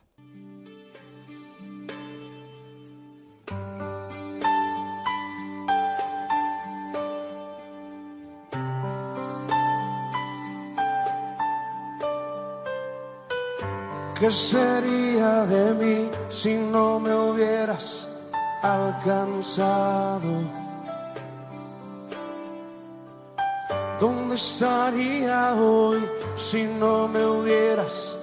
¿Qué 14.20 14.32
sería 14.32 15.46
de 15.46 15.74
mí 15.74 16.12
si 16.30 16.54
no 16.56 17.00
me 17.00 17.12
hubieras 17.12 18.08
alcanzado? 18.62 20.61
¿Dónde 24.02 24.34
estaría 24.34 25.54
hoy 25.54 26.04
si 26.36 26.64
no 26.64 27.08
me 27.08 27.24
hubieras 27.24 28.18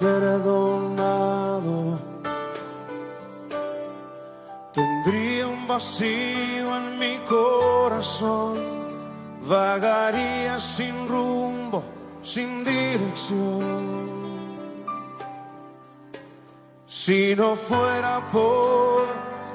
perdonado? 0.00 2.00
Tendría 4.72 5.46
un 5.46 5.68
vacío 5.68 6.76
en 6.78 6.98
mi 6.98 7.18
corazón, 7.18 8.58
vagaría 9.42 10.58
sin 10.58 11.06
rumbo, 11.06 11.84
sin 12.22 12.64
dirección. 12.64 14.10
Si 16.88 17.36
no 17.36 17.54
fuera 17.54 18.28
por 18.30 19.06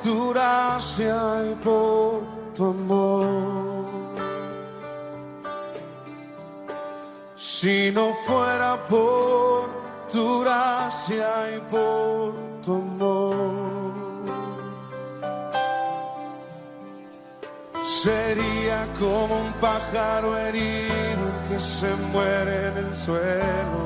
tu 0.01 0.29
gracia 0.29 1.43
y 1.51 1.55
por 1.55 2.21
tu 2.55 2.63
amor. 2.63 4.04
Si 7.65 7.91
no 7.91 8.13
fuera 8.13 8.85
por 8.85 9.71
tu 10.11 10.41
gracia 10.41 11.27
y 11.55 11.59
por 11.61 12.35
tu 12.63 12.75
amor, 12.75 14.23
sería 18.03 18.85
como 18.99 19.41
un 19.41 19.51
pájaro 19.53 20.37
herido 20.37 21.25
que 21.49 21.59
se 21.59 21.91
muere 22.13 22.67
en 22.67 22.77
el 22.85 22.95
suelo. 22.95 23.83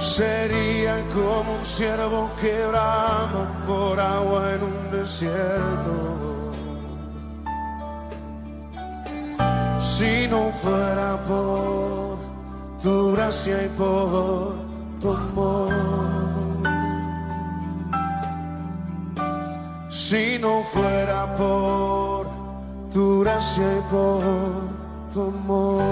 Sería 0.00 0.96
como 1.14 1.54
un 1.58 1.64
ciervo 1.64 2.28
que 2.40 2.66
brama 2.66 3.44
por 3.68 4.00
agua 4.00 4.52
en 4.52 4.62
un 4.64 4.90
desierto. 4.90 6.19
Si 10.00 10.26
no 10.28 10.50
fuera 10.50 11.22
por 11.24 12.16
tu 12.82 13.12
gracia 13.12 13.56
y 13.66 13.68
por 13.80 14.54
tu 14.98 15.08
amor. 15.12 15.74
Si 19.90 20.38
no 20.38 20.62
fuera 20.62 21.20
por 21.34 22.26
tu 22.90 23.20
gracia 23.20 23.66
y 23.78 23.82
por 23.94 24.22
tu 25.12 25.20
amor. 25.34 25.82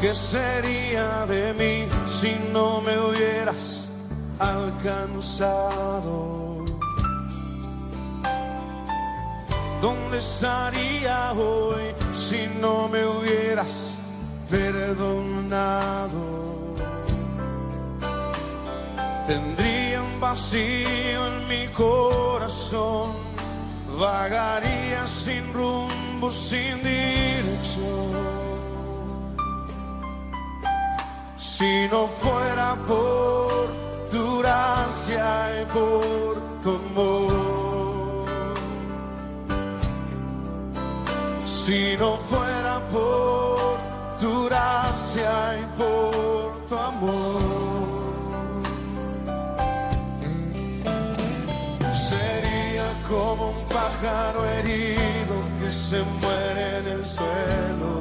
¿Qué 0.00 0.14
sería 0.14 1.26
de 1.26 1.44
mí 1.60 1.74
si 2.06 2.32
no 2.52 2.80
me 2.82 2.94
hubieras 3.00 3.88
alcanzado? 4.38 6.14
¿Dónde 9.84 10.16
estaría 10.16 11.32
hoy 11.32 11.92
si 12.14 12.46
no 12.58 12.88
me 12.88 13.04
hubieras 13.04 13.98
perdonado? 14.48 16.22
Tendría 19.26 20.00
un 20.00 20.18
vacío 20.20 21.26
en 21.26 21.48
mi 21.48 21.68
corazón, 21.68 23.10
vagaría 23.98 25.06
sin 25.06 25.52
rumbo, 25.52 26.30
sin 26.30 26.82
dirección. 26.82 28.08
Si 31.36 31.88
no 31.92 32.06
fuera 32.06 32.74
por 32.86 33.68
tu 34.10 34.40
y 34.40 35.64
por 35.74 36.43
Si 41.64 41.96
no 41.96 42.18
fuera 42.18 42.78
por 42.90 43.78
tu 44.20 44.44
gracia 44.44 45.58
y 45.62 45.64
por 45.78 46.66
tu 46.68 46.76
amor, 46.76 47.40
sería 52.10 52.84
como 53.08 53.48
un 53.52 53.64
pájaro 53.68 54.44
herido 54.44 55.36
que 55.58 55.70
se 55.70 56.02
muere 56.02 56.78
en 56.80 56.86
el 56.86 57.06
suelo. 57.06 57.94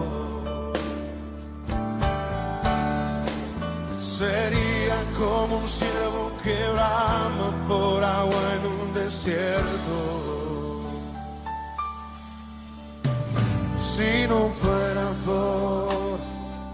Sería 4.01 4.97
como 5.17 5.59
un 5.59 5.67
cielo 5.69 6.31
que 6.43 6.69
brama 6.69 7.47
por 7.69 8.03
agua 8.03 8.41
en 8.57 8.63
un 8.81 8.93
desierto. 8.93 10.22
si 13.95 14.27
no 14.27 14.49
fuera 14.49 15.07
por 15.25 16.17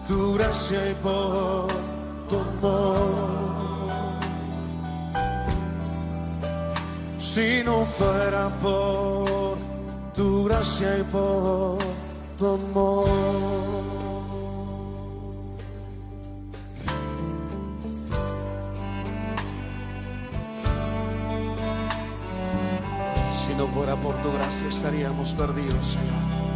tu 0.08 0.34
gracia 0.36 0.92
y 0.92 0.94
por 0.96 1.68
tu 2.30 2.36
amor. 2.40 3.10
Si 7.20 7.62
no 7.64 7.86
fuera 7.86 8.50
por 8.60 9.58
tu 10.14 10.46
gracia 10.46 10.98
y 11.00 11.04
por 11.04 11.78
tu 12.38 12.46
amor. 12.60 13.10
Si 23.42 23.56
no 23.56 23.68
fuera 23.68 23.96
por 23.96 24.16
tu 24.22 24.32
gracia 24.32 24.68
estaríamos 24.70 25.34
perdidos, 25.34 25.86
Señor. 25.86 26.49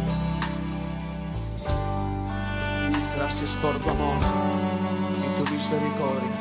Gracias 3.26 3.56
por 3.56 3.74
tu 3.78 3.88
amor 3.88 4.18
y 5.16 5.42
tu 5.42 5.50
misericordia. 5.50 6.36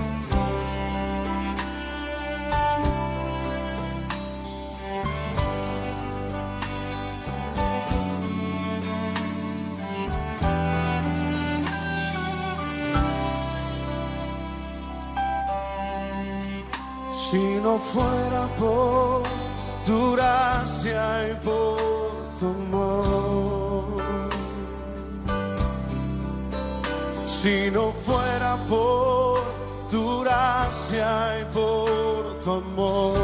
Si 17.29 17.61
no 17.63 17.77
fuera 17.77 18.47
por 18.59 19.23
tu 19.85 20.11
gracia 20.11 21.29
y 21.31 21.45
por 21.45 21.72
Si 27.43 27.69
no 27.71 27.91
fuera 27.91 28.55
por 28.69 29.37
tu 29.91 30.21
gracia 30.21 31.41
y 31.41 31.45
por 31.53 32.39
tu 32.41 32.51
amor. 32.53 33.17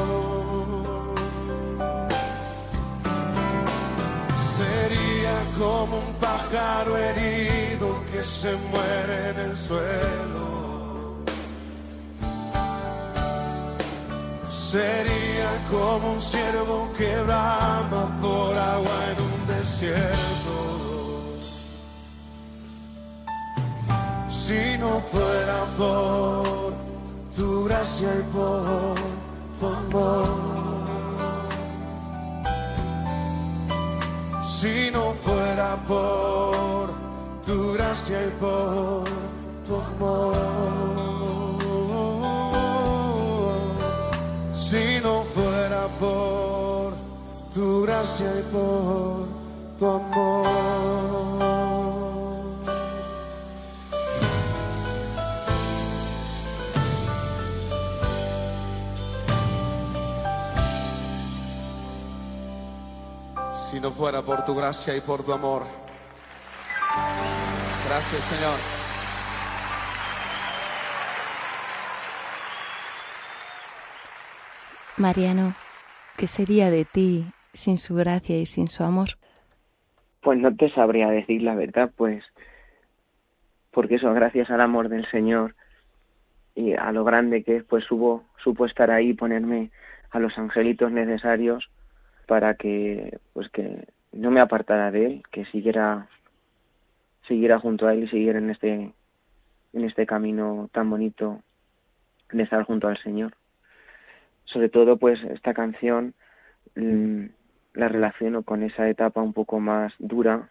Sería 4.57 5.35
como 5.57 5.99
un 5.99 6.13
pájaro 6.19 6.97
herido 6.97 8.03
que 8.11 8.21
se 8.21 8.57
muere 8.57 9.29
en 9.29 9.39
el 9.39 9.57
suelo. 9.57 11.23
Sería 14.49 15.49
como 15.71 16.11
un 16.15 16.21
ciervo 16.21 16.89
que 16.97 17.21
brama 17.21 18.19
por 18.19 18.53
agua 18.57 18.97
en 19.11 19.23
un 19.23 19.47
desierto. 19.47 20.48
Si 24.49 24.79
no 24.79 24.99
fuera 24.99 25.63
por 25.77 26.73
tu 27.35 27.65
gracia 27.65 28.09
y 28.15 28.23
por 28.33 28.95
tu 29.59 29.67
amor. 29.67 30.27
Si 34.43 34.89
no 34.89 35.13
fuera 35.13 35.75
por 35.87 36.89
tu 37.45 37.73
gracia 37.73 38.25
y 38.25 38.31
por 38.41 39.03
tu 39.67 39.75
amor. 39.89 40.35
si 44.51 44.99
no 45.03 45.23
fuera 45.35 45.87
por 45.99 46.93
tu 47.53 47.83
gracia 47.83 48.31
y 48.39 48.43
por 48.51 49.27
tu 49.77 49.85
amor. 49.85 51.58
Si 63.79 63.83
no 63.83 63.91
fuera 63.91 64.21
por 64.21 64.43
tu 64.43 64.53
gracia 64.53 64.93
y 64.97 64.99
por 64.99 65.23
tu 65.23 65.31
amor. 65.31 65.61
Gracias 67.87 68.23
Señor. 68.23 68.59
Mariano, 74.97 75.53
¿qué 76.17 76.27
sería 76.27 76.69
de 76.69 76.83
ti 76.83 77.23
sin 77.53 77.77
su 77.77 77.95
gracia 77.95 78.37
y 78.37 78.45
sin 78.45 78.67
su 78.67 78.83
amor? 78.83 79.11
Pues 80.19 80.37
no 80.39 80.53
te 80.53 80.69
sabría 80.71 81.07
decir 81.07 81.41
la 81.41 81.55
verdad, 81.55 81.89
pues 81.95 82.25
porque 83.71 83.95
eso, 83.95 84.13
gracias 84.13 84.49
al 84.49 84.59
amor 84.59 84.89
del 84.89 85.09
Señor 85.09 85.55
y 86.53 86.73
a 86.73 86.91
lo 86.91 87.05
grande 87.05 87.45
que 87.45 87.55
es, 87.55 87.63
pues 87.63 87.89
hubo, 87.89 88.25
supo 88.43 88.65
estar 88.65 88.91
ahí, 88.91 89.13
ponerme 89.13 89.71
a 90.11 90.19
los 90.19 90.37
angelitos 90.37 90.91
necesarios 90.91 91.69
para 92.29 92.53
que, 92.53 93.17
pues 93.33 93.49
que 93.49 93.87
no 94.11 94.29
me 94.29 94.39
apartara 94.39 94.91
de 94.91 95.05
él, 95.07 95.23
que 95.31 95.45
siguiera, 95.45 96.07
siguiera 97.27 97.57
junto 97.57 97.87
a 97.87 97.93
él 97.95 98.03
y 98.03 98.07
siguiera 98.07 98.37
en 98.37 98.51
este, 98.51 98.93
en 99.73 99.83
este 99.83 100.05
camino 100.05 100.69
tan 100.71 100.91
bonito 100.91 101.41
de 102.31 102.43
estar 102.43 102.61
junto 102.65 102.87
al 102.87 103.01
Señor. 103.01 103.33
Sobre 104.45 104.69
todo 104.69 104.97
pues 104.97 105.19
esta 105.23 105.55
canción 105.55 106.13
mm, 106.75 107.25
la 107.73 107.87
relaciono 107.87 108.43
con 108.43 108.61
esa 108.61 108.87
etapa 108.87 109.23
un 109.23 109.33
poco 109.33 109.59
más 109.59 109.91
dura 109.97 110.49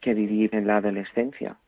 que 0.00 0.14
viví 0.14 0.50
en 0.50 0.66
la 0.66 0.78
adolescencia 0.78 1.58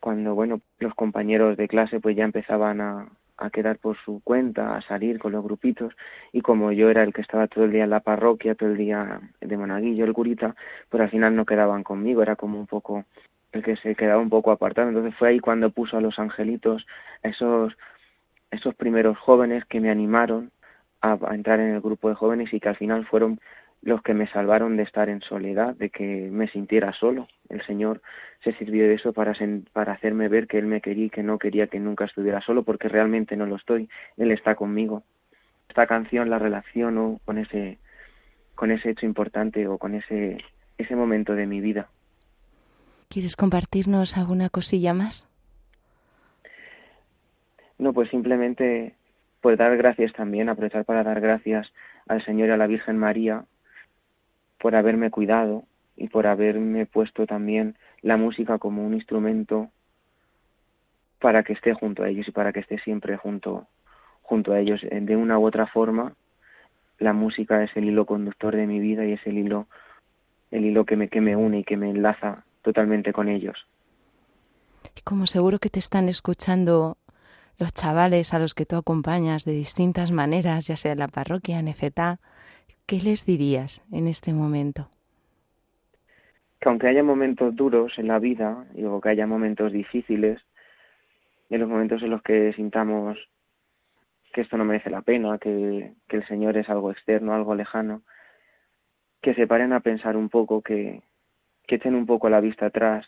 cuando 0.00 0.34
bueno 0.34 0.60
los 0.80 0.94
compañeros 0.94 1.56
de 1.56 1.68
clase 1.68 2.00
pues 2.00 2.16
ya 2.16 2.24
empezaban 2.24 2.80
a, 2.80 3.08
a 3.38 3.50
quedar 3.50 3.78
por 3.78 3.96
su 3.98 4.20
cuenta, 4.22 4.76
a 4.76 4.82
salir 4.82 5.18
con 5.18 5.32
los 5.32 5.44
grupitos 5.44 5.94
y 6.32 6.40
como 6.40 6.72
yo 6.72 6.90
era 6.90 7.02
el 7.02 7.12
que 7.12 7.20
estaba 7.20 7.48
todo 7.48 7.64
el 7.64 7.72
día 7.72 7.84
en 7.84 7.90
la 7.90 8.00
parroquia, 8.00 8.54
todo 8.54 8.70
el 8.70 8.76
día 8.76 9.20
de 9.40 9.56
monaguillo, 9.56 10.04
el 10.04 10.12
curita, 10.12 10.54
pues 10.88 11.02
al 11.02 11.10
final 11.10 11.36
no 11.36 11.44
quedaban 11.44 11.82
conmigo, 11.82 12.22
era 12.22 12.36
como 12.36 12.58
un 12.58 12.66
poco 12.66 13.04
el 13.52 13.62
que 13.62 13.76
se 13.76 13.94
quedaba 13.94 14.20
un 14.20 14.30
poco 14.30 14.50
apartado. 14.50 14.88
Entonces 14.88 15.14
fue 15.16 15.28
ahí 15.28 15.40
cuando 15.40 15.70
puso 15.70 15.96
a 15.96 16.00
los 16.00 16.18
angelitos, 16.18 16.86
esos 17.22 17.76
esos 18.50 18.74
primeros 18.74 19.18
jóvenes 19.18 19.64
que 19.66 19.80
me 19.80 19.90
animaron 19.90 20.50
a, 21.00 21.18
entrar 21.34 21.60
en 21.60 21.74
el 21.74 21.80
grupo 21.80 22.08
de 22.08 22.14
jóvenes 22.14 22.52
y 22.52 22.60
que 22.60 22.68
al 22.68 22.76
final 22.76 23.06
fueron 23.06 23.40
los 23.82 24.02
que 24.02 24.14
me 24.14 24.28
salvaron 24.28 24.76
de 24.76 24.82
estar 24.82 25.08
en 25.08 25.20
soledad, 25.20 25.74
de 25.76 25.90
que 25.90 26.28
me 26.30 26.48
sintiera 26.48 26.92
solo. 26.92 27.28
El 27.48 27.64
Señor 27.66 28.02
se 28.42 28.52
sirvió 28.54 28.84
de 28.88 28.94
eso 28.94 29.12
para, 29.12 29.34
para 29.72 29.92
hacerme 29.92 30.28
ver 30.28 30.46
que 30.46 30.58
Él 30.58 30.66
me 30.66 30.80
quería 30.80 31.06
y 31.06 31.10
que 31.10 31.22
no 31.22 31.38
quería 31.38 31.68
que 31.68 31.78
nunca 31.78 32.04
estuviera 32.04 32.40
solo, 32.40 32.64
porque 32.64 32.88
realmente 32.88 33.36
no 33.36 33.46
lo 33.46 33.56
estoy. 33.56 33.88
Él 34.16 34.32
está 34.32 34.54
conmigo. 34.54 35.04
Esta 35.68 35.86
canción 35.86 36.30
la 36.30 36.38
relaciono 36.38 37.20
con 37.24 37.38
ese, 37.38 37.78
con 38.54 38.70
ese 38.70 38.90
hecho 38.90 39.06
importante 39.06 39.68
o 39.68 39.78
con 39.78 39.94
ese, 39.94 40.38
ese 40.78 40.96
momento 40.96 41.34
de 41.34 41.46
mi 41.46 41.60
vida. 41.60 41.88
¿Quieres 43.08 43.36
compartirnos 43.36 44.16
alguna 44.16 44.48
cosilla 44.48 44.94
más? 44.94 45.28
No, 47.78 47.92
pues 47.92 48.10
simplemente 48.10 48.94
pues 49.40 49.58
dar 49.58 49.76
gracias 49.76 50.12
también, 50.12 50.48
aprovechar 50.48 50.84
para 50.84 51.04
dar 51.04 51.20
gracias 51.20 51.72
al 52.08 52.24
Señor 52.24 52.48
y 52.48 52.52
a 52.52 52.56
la 52.56 52.66
Virgen 52.66 52.98
María 52.98 53.44
por 54.66 54.74
haberme 54.74 55.12
cuidado 55.12 55.62
y 55.96 56.08
por 56.08 56.26
haberme 56.26 56.86
puesto 56.86 57.24
también 57.24 57.76
la 58.02 58.16
música 58.16 58.58
como 58.58 58.84
un 58.84 58.94
instrumento 58.94 59.70
para 61.20 61.44
que 61.44 61.52
esté 61.52 61.72
junto 61.72 62.02
a 62.02 62.08
ellos 62.08 62.26
y 62.26 62.32
para 62.32 62.52
que 62.52 62.58
esté 62.58 62.80
siempre 62.80 63.16
junto 63.16 63.68
junto 64.22 64.52
a 64.52 64.58
ellos. 64.58 64.80
De 64.90 65.14
una 65.14 65.38
u 65.38 65.46
otra 65.46 65.68
forma 65.68 66.14
la 66.98 67.12
música 67.12 67.62
es 67.62 67.70
el 67.76 67.84
hilo 67.84 68.06
conductor 68.06 68.56
de 68.56 68.66
mi 68.66 68.80
vida 68.80 69.06
y 69.06 69.12
es 69.12 69.24
el 69.24 69.38
hilo 69.38 69.68
el 70.50 70.64
hilo 70.64 70.84
que 70.84 70.96
me 70.96 71.08
que 71.08 71.20
me 71.20 71.36
une 71.36 71.60
y 71.60 71.64
que 71.64 71.76
me 71.76 71.88
enlaza 71.88 72.42
totalmente 72.62 73.12
con 73.12 73.28
ellos. 73.28 73.68
Y 74.96 75.02
como 75.02 75.26
seguro 75.26 75.60
que 75.60 75.70
te 75.70 75.78
están 75.78 76.08
escuchando 76.08 76.96
los 77.56 77.72
chavales 77.72 78.34
a 78.34 78.40
los 78.40 78.54
que 78.54 78.66
tú 78.66 78.74
acompañas 78.74 79.44
de 79.44 79.52
distintas 79.52 80.10
maneras, 80.10 80.66
ya 80.66 80.76
sea 80.76 80.90
en 80.90 80.98
la 80.98 81.06
parroquia, 81.06 81.60
en 81.60 81.68
EFETA, 81.68 82.18
¿qué 82.86 83.00
les 83.00 83.26
dirías 83.26 83.82
en 83.92 84.08
este 84.08 84.32
momento? 84.32 84.88
Que 86.60 86.68
aunque 86.68 86.88
haya 86.88 87.02
momentos 87.02 87.54
duros 87.54 87.92
en 87.98 88.08
la 88.08 88.18
vida, 88.18 88.64
digo 88.72 89.00
que 89.00 89.08
haya 89.10 89.26
momentos 89.26 89.72
difíciles, 89.72 90.40
en 91.50 91.60
los 91.60 91.68
momentos 91.68 92.02
en 92.02 92.10
los 92.10 92.22
que 92.22 92.52
sintamos 92.54 93.18
que 94.32 94.42
esto 94.42 94.56
no 94.56 94.64
merece 94.64 94.90
la 94.90 95.02
pena, 95.02 95.38
que, 95.38 95.92
que 96.08 96.16
el 96.16 96.26
Señor 96.26 96.56
es 96.56 96.68
algo 96.68 96.90
externo, 96.90 97.34
algo 97.34 97.54
lejano, 97.54 98.02
que 99.22 99.34
se 99.34 99.46
paren 99.46 99.72
a 99.72 99.80
pensar 99.80 100.16
un 100.16 100.28
poco, 100.28 100.62
que, 100.62 101.02
que 101.66 101.76
echen 101.76 101.94
un 101.94 102.06
poco 102.06 102.28
la 102.28 102.40
vista 102.40 102.66
atrás, 102.66 103.06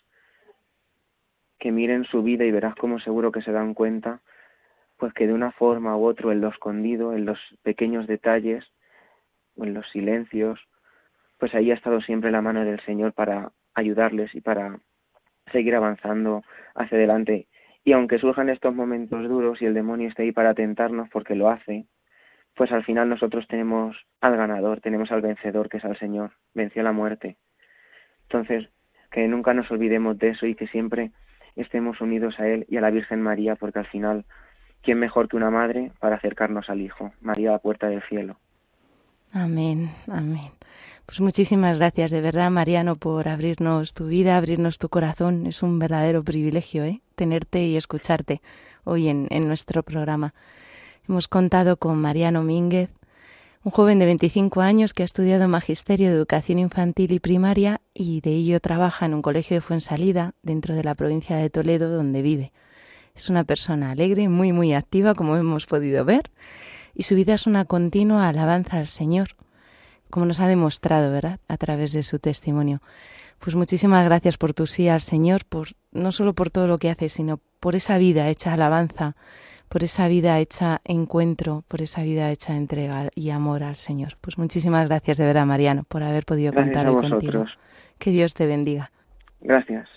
que 1.58 1.72
miren 1.72 2.04
su 2.04 2.22
vida 2.22 2.44
y 2.44 2.50
verás 2.50 2.74
cómo 2.76 2.98
seguro 3.00 3.32
que 3.32 3.42
se 3.42 3.52
dan 3.52 3.74
cuenta 3.74 4.20
pues 4.98 5.12
que 5.12 5.26
de 5.26 5.32
una 5.32 5.52
forma 5.52 5.96
u 5.96 6.04
otra, 6.06 6.32
en 6.32 6.40
lo 6.40 6.48
escondido, 6.48 7.12
en 7.12 7.24
los 7.24 7.38
pequeños 7.62 8.06
detalles, 8.06 8.64
en 9.64 9.74
los 9.74 9.88
silencios, 9.90 10.60
pues 11.38 11.54
ahí 11.54 11.70
ha 11.70 11.74
estado 11.74 12.00
siempre 12.00 12.30
la 12.30 12.42
mano 12.42 12.64
del 12.64 12.80
Señor 12.80 13.12
para 13.12 13.52
ayudarles 13.74 14.34
y 14.34 14.40
para 14.40 14.78
seguir 15.52 15.74
avanzando 15.74 16.42
hacia 16.74 16.98
adelante. 16.98 17.46
Y 17.84 17.92
aunque 17.92 18.18
surjan 18.18 18.50
estos 18.50 18.74
momentos 18.74 19.28
duros 19.28 19.62
y 19.62 19.66
el 19.66 19.74
demonio 19.74 20.08
esté 20.08 20.24
ahí 20.24 20.32
para 20.32 20.54
tentarnos 20.54 21.08
porque 21.10 21.34
lo 21.34 21.48
hace, 21.48 21.86
pues 22.54 22.72
al 22.72 22.84
final 22.84 23.08
nosotros 23.08 23.46
tenemos 23.48 23.96
al 24.20 24.36
ganador, 24.36 24.80
tenemos 24.80 25.12
al 25.12 25.22
vencedor 25.22 25.68
que 25.68 25.78
es 25.78 25.84
al 25.84 25.98
Señor, 25.98 26.32
venció 26.54 26.82
la 26.82 26.92
muerte. 26.92 27.36
Entonces, 28.22 28.68
que 29.10 29.26
nunca 29.28 29.54
nos 29.54 29.70
olvidemos 29.70 30.18
de 30.18 30.30
eso 30.30 30.46
y 30.46 30.54
que 30.54 30.66
siempre 30.66 31.12
estemos 31.56 32.00
unidos 32.00 32.38
a 32.38 32.48
Él 32.48 32.66
y 32.68 32.76
a 32.76 32.80
la 32.80 32.90
Virgen 32.90 33.22
María, 33.22 33.56
porque 33.56 33.78
al 33.78 33.86
final 33.86 34.24
¿quién 34.82 34.98
mejor 34.98 35.28
que 35.28 35.36
una 35.36 35.50
madre 35.50 35.92
para 35.98 36.16
acercarnos 36.16 36.68
al 36.68 36.80
Hijo? 36.80 37.12
María, 37.20 37.52
la 37.52 37.58
puerta 37.58 37.88
del 37.88 38.02
cielo. 38.02 38.38
Amén, 39.32 39.94
amén. 40.06 40.52
Pues 41.04 41.20
muchísimas 41.20 41.78
gracias 41.78 42.10
de 42.10 42.20
verdad, 42.20 42.50
Mariano, 42.50 42.96
por 42.96 43.28
abrirnos 43.28 43.92
tu 43.92 44.06
vida, 44.06 44.36
abrirnos 44.36 44.78
tu 44.78 44.88
corazón. 44.88 45.46
Es 45.46 45.62
un 45.62 45.78
verdadero 45.78 46.22
privilegio 46.24 46.84
¿eh? 46.84 47.02
tenerte 47.14 47.62
y 47.62 47.76
escucharte 47.76 48.40
hoy 48.84 49.08
en, 49.08 49.26
en 49.30 49.46
nuestro 49.46 49.82
programa. 49.82 50.34
Hemos 51.08 51.28
contado 51.28 51.76
con 51.76 52.00
Mariano 52.00 52.42
Mínguez, 52.42 52.90
un 53.64 53.72
joven 53.72 53.98
de 53.98 54.06
25 54.06 54.62
años 54.62 54.94
que 54.94 55.02
ha 55.02 55.04
estudiado 55.04 55.46
Magisterio 55.46 56.08
de 56.08 56.16
Educación 56.16 56.58
Infantil 56.58 57.12
y 57.12 57.20
Primaria 57.20 57.82
y 57.92 58.22
de 58.22 58.30
ello 58.30 58.60
trabaja 58.60 59.04
en 59.04 59.14
un 59.14 59.22
colegio 59.22 59.56
de 59.56 59.60
Fuensalida, 59.60 60.32
dentro 60.42 60.74
de 60.74 60.84
la 60.84 60.94
provincia 60.94 61.36
de 61.36 61.50
Toledo, 61.50 61.90
donde 61.90 62.22
vive. 62.22 62.52
Es 63.14 63.28
una 63.28 63.44
persona 63.44 63.90
alegre, 63.90 64.28
muy, 64.28 64.52
muy 64.52 64.72
activa, 64.72 65.14
como 65.14 65.36
hemos 65.36 65.66
podido 65.66 66.04
ver, 66.04 66.30
y 66.98 67.04
su 67.04 67.14
vida 67.14 67.32
es 67.32 67.46
una 67.46 67.64
continua 67.64 68.28
alabanza 68.28 68.76
al 68.76 68.88
Señor, 68.88 69.28
como 70.10 70.26
nos 70.26 70.40
ha 70.40 70.48
demostrado, 70.48 71.12
¿verdad?, 71.12 71.38
a 71.46 71.56
través 71.56 71.92
de 71.92 72.02
su 72.02 72.18
testimonio. 72.18 72.82
Pues 73.38 73.54
muchísimas 73.54 74.04
gracias 74.04 74.36
por 74.36 74.52
tu 74.52 74.66
sí 74.66 74.88
al 74.88 75.00
Señor, 75.00 75.44
por 75.48 75.68
no 75.92 76.10
solo 76.10 76.34
por 76.34 76.50
todo 76.50 76.66
lo 76.66 76.78
que 76.78 76.90
hace, 76.90 77.08
sino 77.08 77.38
por 77.60 77.76
esa 77.76 77.98
vida 77.98 78.28
hecha 78.28 78.52
alabanza, 78.52 79.14
por 79.68 79.84
esa 79.84 80.08
vida 80.08 80.40
hecha 80.40 80.80
encuentro, 80.84 81.62
por 81.68 81.82
esa 81.82 82.02
vida 82.02 82.32
hecha 82.32 82.56
entrega 82.56 83.10
y 83.14 83.30
amor 83.30 83.62
al 83.62 83.76
Señor. 83.76 84.14
Pues 84.20 84.36
muchísimas 84.36 84.88
gracias 84.88 85.18
de 85.18 85.24
verdad, 85.24 85.46
Mariano, 85.46 85.84
por 85.84 86.02
haber 86.02 86.24
podido 86.24 86.52
contar 86.52 86.88
hoy 86.88 87.08
contigo. 87.08 87.44
Que 87.98 88.10
Dios 88.10 88.34
te 88.34 88.46
bendiga. 88.46 88.90
Gracias. 89.40 89.88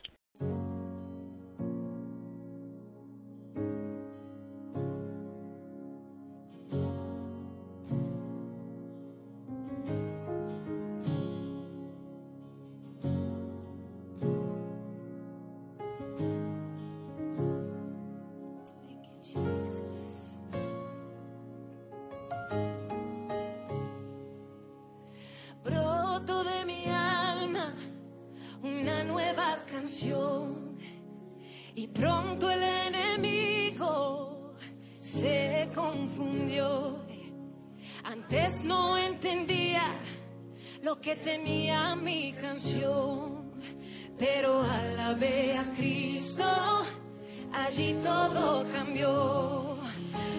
Y 31.75 31.87
pronto 31.87 32.49
el 32.49 32.63
enemigo 32.63 34.55
se 34.97 35.69
confundió. 35.75 37.03
Antes 38.03 38.63
no 38.63 38.97
entendía 38.97 39.83
lo 40.81 41.01
que 41.01 41.17
tenía 41.17 41.95
mi 41.95 42.33
canción, 42.33 43.51
pero 44.17 44.61
alabé 44.63 45.57
a 45.57 45.65
Cristo, 45.75 46.45
allí 47.51 47.97
todo 48.01 48.65
cambió. 48.71 49.77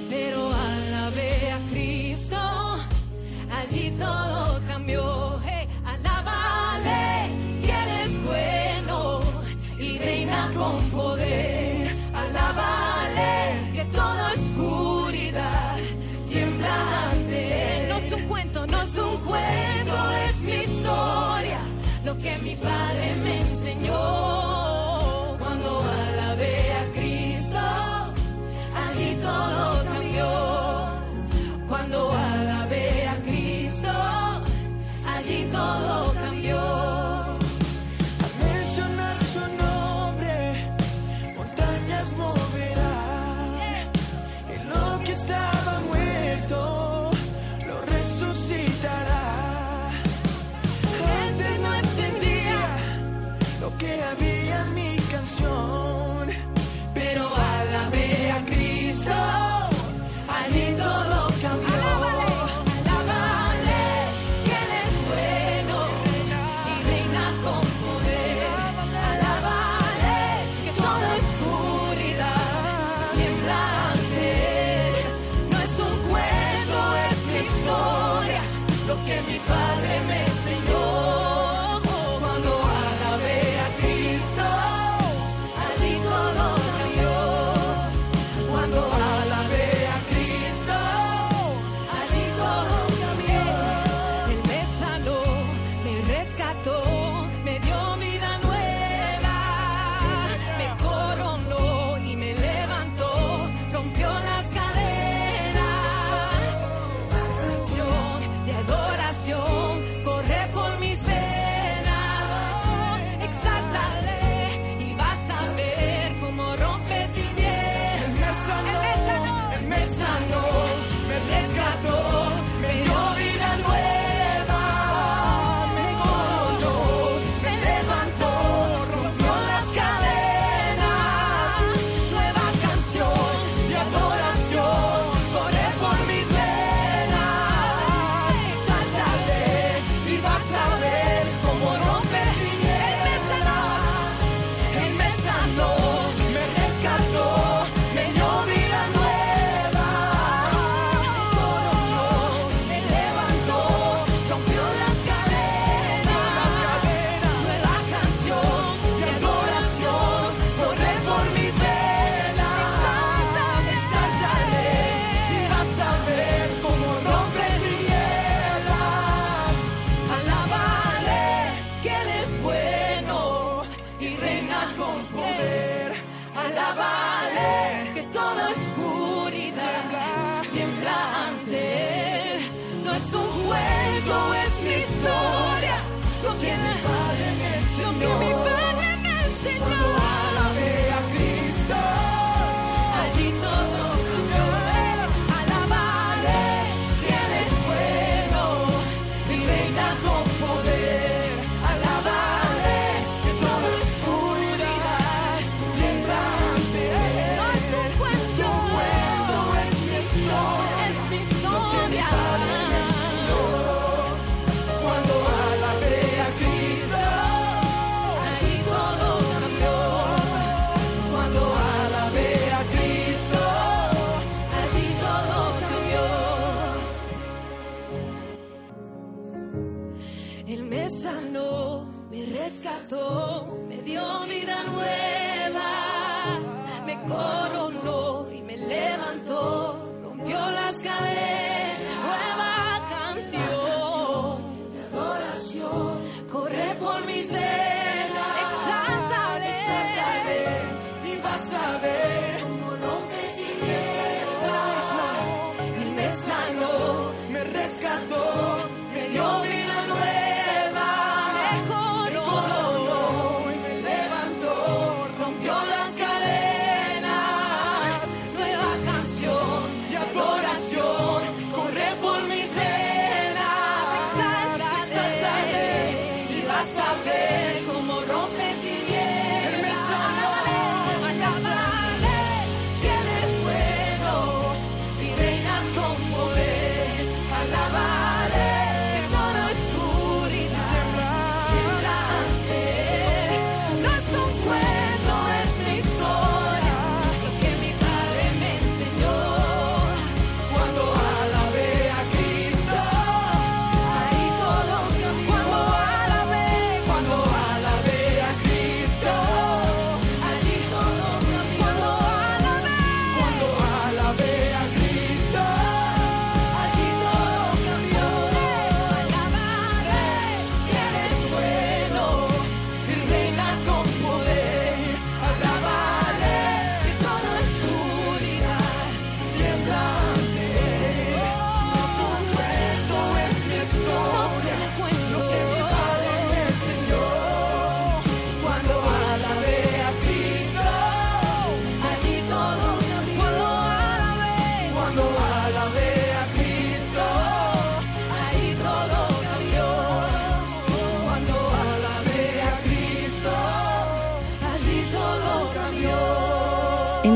Pero 0.08 0.50
alabé 0.52 1.52
a 1.52 1.60
Cristo, 1.70 2.38
allí 3.50 3.90
todo 3.98 4.60
cambió. 4.66 5.31
Que 22.22 22.38
mi 22.38 22.54
padre 22.54 23.16
me 23.24 23.41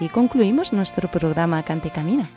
Aquí 0.00 0.08
concluimos 0.08 0.72
nuestro 0.72 1.10
programa 1.10 1.62
Cante 1.62 1.90
Camina. 1.90 2.30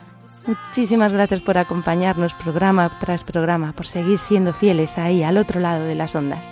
Muchísimas 0.46 1.14
gracias 1.14 1.40
por 1.40 1.56
acompañarnos 1.56 2.34
programa 2.34 2.98
tras 3.00 3.24
programa, 3.24 3.72
por 3.72 3.86
seguir 3.86 4.18
siendo 4.18 4.52
fieles 4.52 4.98
ahí 4.98 5.22
al 5.22 5.38
otro 5.38 5.60
lado 5.60 5.86
de 5.86 5.94
las 5.94 6.14
ondas. 6.14 6.50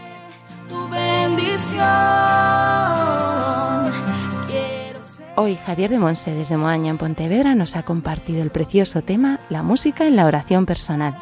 Hoy 5.36 5.56
Javier 5.56 5.90
de 5.90 5.98
Monse 5.98 6.32
desde 6.32 6.56
Moaña 6.56 6.88
en 6.88 6.96
Pontevedra 6.96 7.54
nos 7.54 7.76
ha 7.76 7.82
compartido 7.82 8.40
el 8.40 8.48
precioso 8.48 9.02
tema 9.02 9.38
La 9.50 9.62
música 9.62 10.06
en 10.06 10.16
la 10.16 10.24
oración 10.24 10.64
personal. 10.64 11.14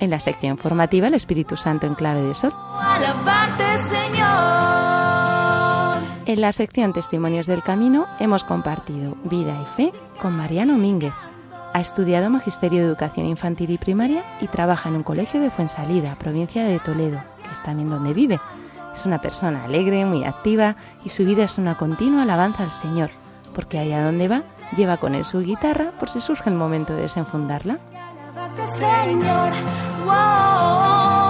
En 0.00 0.10
la 0.10 0.18
sección 0.18 0.58
formativa 0.58 1.06
El 1.06 1.14
Espíritu 1.14 1.56
Santo 1.56 1.86
en 1.86 1.94
clave 1.94 2.22
de 2.22 2.34
sol. 2.34 2.52
En 6.32 6.40
la 6.40 6.52
sección 6.52 6.94
Testimonios 6.94 7.46
del 7.46 7.62
Camino 7.62 8.06
hemos 8.18 8.42
compartido 8.42 9.18
Vida 9.24 9.54
y 9.60 9.66
Fe 9.76 9.92
con 10.18 10.34
Mariano 10.34 10.78
Mínguez. 10.78 11.12
Ha 11.74 11.78
estudiado 11.82 12.30
Magisterio 12.30 12.80
de 12.80 12.86
Educación 12.86 13.26
Infantil 13.26 13.68
y 13.68 13.76
Primaria 13.76 14.24
y 14.40 14.46
trabaja 14.46 14.88
en 14.88 14.94
un 14.94 15.02
colegio 15.02 15.42
de 15.42 15.50
Fuensalida, 15.50 16.16
provincia 16.18 16.64
de 16.64 16.78
Toledo, 16.78 17.22
que 17.42 17.50
es 17.50 17.62
también 17.62 17.90
donde 17.90 18.14
vive. 18.14 18.40
Es 18.94 19.04
una 19.04 19.20
persona 19.20 19.64
alegre, 19.64 20.06
muy 20.06 20.24
activa 20.24 20.76
y 21.04 21.10
su 21.10 21.22
vida 21.26 21.44
es 21.44 21.58
una 21.58 21.76
continua 21.76 22.22
alabanza 22.22 22.62
al 22.62 22.70
Señor, 22.70 23.10
porque 23.54 23.78
allá 23.78 24.02
donde 24.02 24.28
va 24.28 24.42
lleva 24.74 24.96
con 24.96 25.14
él 25.14 25.26
su 25.26 25.40
guitarra 25.40 25.90
por 26.00 26.08
si 26.08 26.22
surge 26.22 26.48
el 26.48 26.56
momento 26.56 26.96
de 26.96 27.02
desenfundarla. 27.02 27.78
Señor. 28.72 29.52
Wow, 30.06 31.21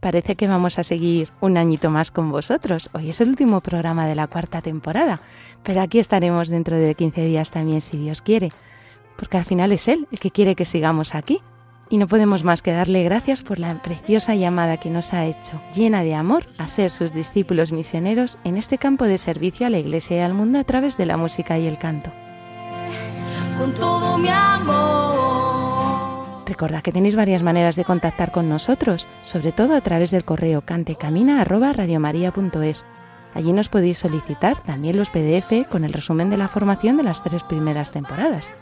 Parece 0.00 0.34
que 0.34 0.48
vamos 0.48 0.78
a 0.78 0.82
seguir 0.82 1.28
un 1.40 1.58
añito 1.58 1.90
más 1.90 2.10
con 2.10 2.30
vosotros. 2.30 2.88
Hoy 2.94 3.10
es 3.10 3.20
el 3.20 3.28
último 3.28 3.60
programa 3.60 4.06
de 4.06 4.14
la 4.14 4.28
cuarta 4.28 4.62
temporada, 4.62 5.20
pero 5.62 5.82
aquí 5.82 5.98
estaremos 5.98 6.48
dentro 6.48 6.76
de 6.76 6.94
15 6.94 7.22
días 7.26 7.50
también 7.50 7.82
si 7.82 7.98
Dios 7.98 8.22
quiere, 8.22 8.50
porque 9.18 9.36
al 9.36 9.44
final 9.44 9.72
es 9.72 9.88
Él 9.88 10.08
el 10.10 10.18
que 10.18 10.30
quiere 10.30 10.54
que 10.54 10.64
sigamos 10.64 11.14
aquí. 11.14 11.40
Y 11.92 11.98
no 11.98 12.06
podemos 12.06 12.44
más 12.44 12.62
que 12.62 12.72
darle 12.72 13.02
gracias 13.02 13.42
por 13.42 13.58
la 13.58 13.82
preciosa 13.82 14.36
llamada 14.36 14.76
que 14.76 14.90
nos 14.90 15.12
ha 15.12 15.26
hecho, 15.26 15.60
llena 15.74 16.04
de 16.04 16.14
amor, 16.14 16.46
a 16.56 16.68
ser 16.68 16.88
sus 16.88 17.12
discípulos 17.12 17.72
misioneros 17.72 18.38
en 18.44 18.56
este 18.56 18.78
campo 18.78 19.06
de 19.06 19.18
servicio 19.18 19.66
a 19.66 19.70
la 19.70 19.78
Iglesia 19.78 20.18
y 20.18 20.20
al 20.20 20.32
mundo 20.32 20.60
a 20.60 20.64
través 20.64 20.96
de 20.96 21.06
la 21.06 21.16
música 21.16 21.58
y 21.58 21.66
el 21.66 21.78
canto. 21.78 22.12
Con 23.58 23.74
todo 23.74 24.18
mi 24.18 24.28
amor. 24.28 25.49
Recordad 26.50 26.82
que 26.82 26.90
tenéis 26.90 27.14
varias 27.14 27.44
maneras 27.44 27.76
de 27.76 27.84
contactar 27.84 28.32
con 28.32 28.48
nosotros, 28.48 29.06
sobre 29.22 29.52
todo 29.52 29.76
a 29.76 29.80
través 29.82 30.10
del 30.10 30.24
correo 30.24 30.62
cantecamina@radiomaria.es. 30.62 32.84
Allí 33.34 33.52
nos 33.52 33.68
podéis 33.68 33.98
solicitar 33.98 34.60
también 34.64 34.96
los 34.96 35.10
PDF 35.10 35.68
con 35.70 35.84
el 35.84 35.92
resumen 35.92 36.28
de 36.28 36.36
la 36.36 36.48
formación 36.48 36.96
de 36.96 37.04
las 37.04 37.22
tres 37.22 37.44
primeras 37.44 37.92
temporadas. 37.92 38.52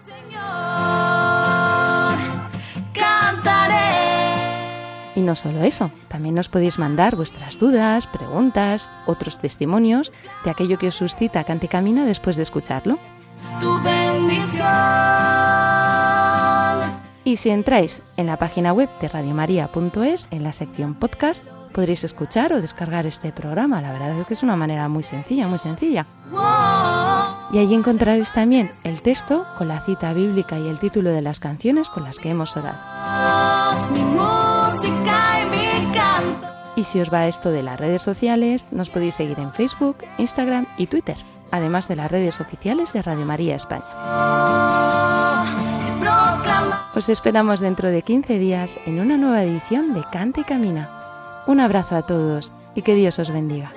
Y 5.15 5.23
no 5.23 5.35
solo 5.35 5.63
eso, 5.63 5.91
también 6.09 6.35
nos 6.35 6.51
podéis 6.51 6.79
mandar 6.79 7.17
vuestras 7.17 7.59
dudas, 7.59 8.07
preguntas, 8.07 8.93
otros 9.07 9.39
testimonios 9.39 10.13
de 10.45 10.51
aquello 10.51 10.77
que 10.77 10.89
os 10.89 10.95
suscita 10.95 11.45
Cante 11.45 11.69
Camina 11.69 12.05
después 12.05 12.37
de 12.37 12.43
escucharlo. 12.43 12.99
Tu 13.59 13.81
bendición. 13.81 15.78
Y 17.29 17.37
si 17.37 17.51
entráis 17.51 18.01
en 18.17 18.27
la 18.27 18.39
página 18.39 18.73
web 18.73 18.89
de 19.03 19.09
radiomaria.es, 19.09 20.29
en 20.31 20.45
la 20.45 20.53
sección 20.55 20.95
podcast, 20.95 21.45
podréis 21.75 22.03
escuchar 22.03 22.55
o 22.55 22.63
descargar 22.63 23.05
este 23.05 23.33
programa. 23.33 23.83
La 23.83 23.93
verdad 23.93 24.19
es 24.19 24.25
que 24.25 24.33
es 24.33 24.43
una 24.43 24.57
manera 24.57 24.89
muy 24.89 25.03
sencilla, 25.03 25.47
muy 25.47 25.59
sencilla. 25.59 26.07
Y 27.53 27.59
allí 27.59 27.75
encontraréis 27.75 28.33
también 28.33 28.73
el 28.83 29.03
texto 29.03 29.45
con 29.59 29.69
la 29.69 29.83
cita 29.83 30.15
bíblica 30.15 30.59
y 30.59 30.69
el 30.69 30.79
título 30.79 31.11
de 31.11 31.21
las 31.21 31.39
canciones 31.39 31.91
con 31.91 32.05
las 32.05 32.19
que 32.19 32.31
hemos 32.31 32.57
orado. 32.57 32.79
Y 36.77 36.85
si 36.85 36.99
os 36.99 37.13
va 37.13 37.27
esto 37.27 37.51
de 37.51 37.63
las 37.63 37.79
redes 37.79 38.01
sociales, 38.01 38.65
nos 38.71 38.89
podéis 38.89 39.17
seguir 39.17 39.39
en 39.39 39.53
Facebook, 39.53 39.99
Instagram 40.17 40.67
y 40.79 40.87
Twitter, 40.87 41.19
además 41.51 41.89
de 41.89 41.97
las 41.97 42.11
redes 42.11 42.41
oficiales 42.41 42.95
de 42.95 43.03
Radio 43.03 43.27
María 43.27 43.57
España. 43.57 43.85
Os 46.99 47.09
esperamos 47.09 47.61
dentro 47.61 47.91
de 47.91 48.03
15 48.03 48.41
días 48.41 48.77
en 48.85 48.99
una 48.99 49.17
nueva 49.17 49.45
edición 49.45 49.95
de 49.95 50.03
Cante 50.11 50.41
y 50.41 50.45
Camina. 50.45 50.91
Un 51.47 51.61
abrazo 51.61 51.95
a 51.95 52.03
todos 52.03 52.55
y 52.75 52.83
que 52.83 52.97
Dios 52.97 53.21
os 53.21 53.31
bendiga. 53.31 53.71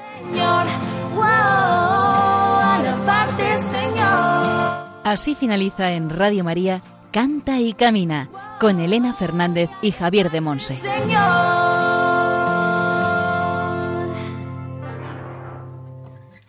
Así 5.03 5.36
finaliza 5.36 5.91
en 5.91 6.09
Radio 6.09 6.43
María 6.43 6.82
Canta 7.11 7.59
y 7.59 7.74
Camina 7.74 8.28
con 8.59 8.80
Elena 8.80 9.13
Fernández 9.13 9.69
y 9.84 9.91
Javier 9.91 10.32
de 10.32 10.41
Monse. 10.41 10.78
Señor. 10.78 12.11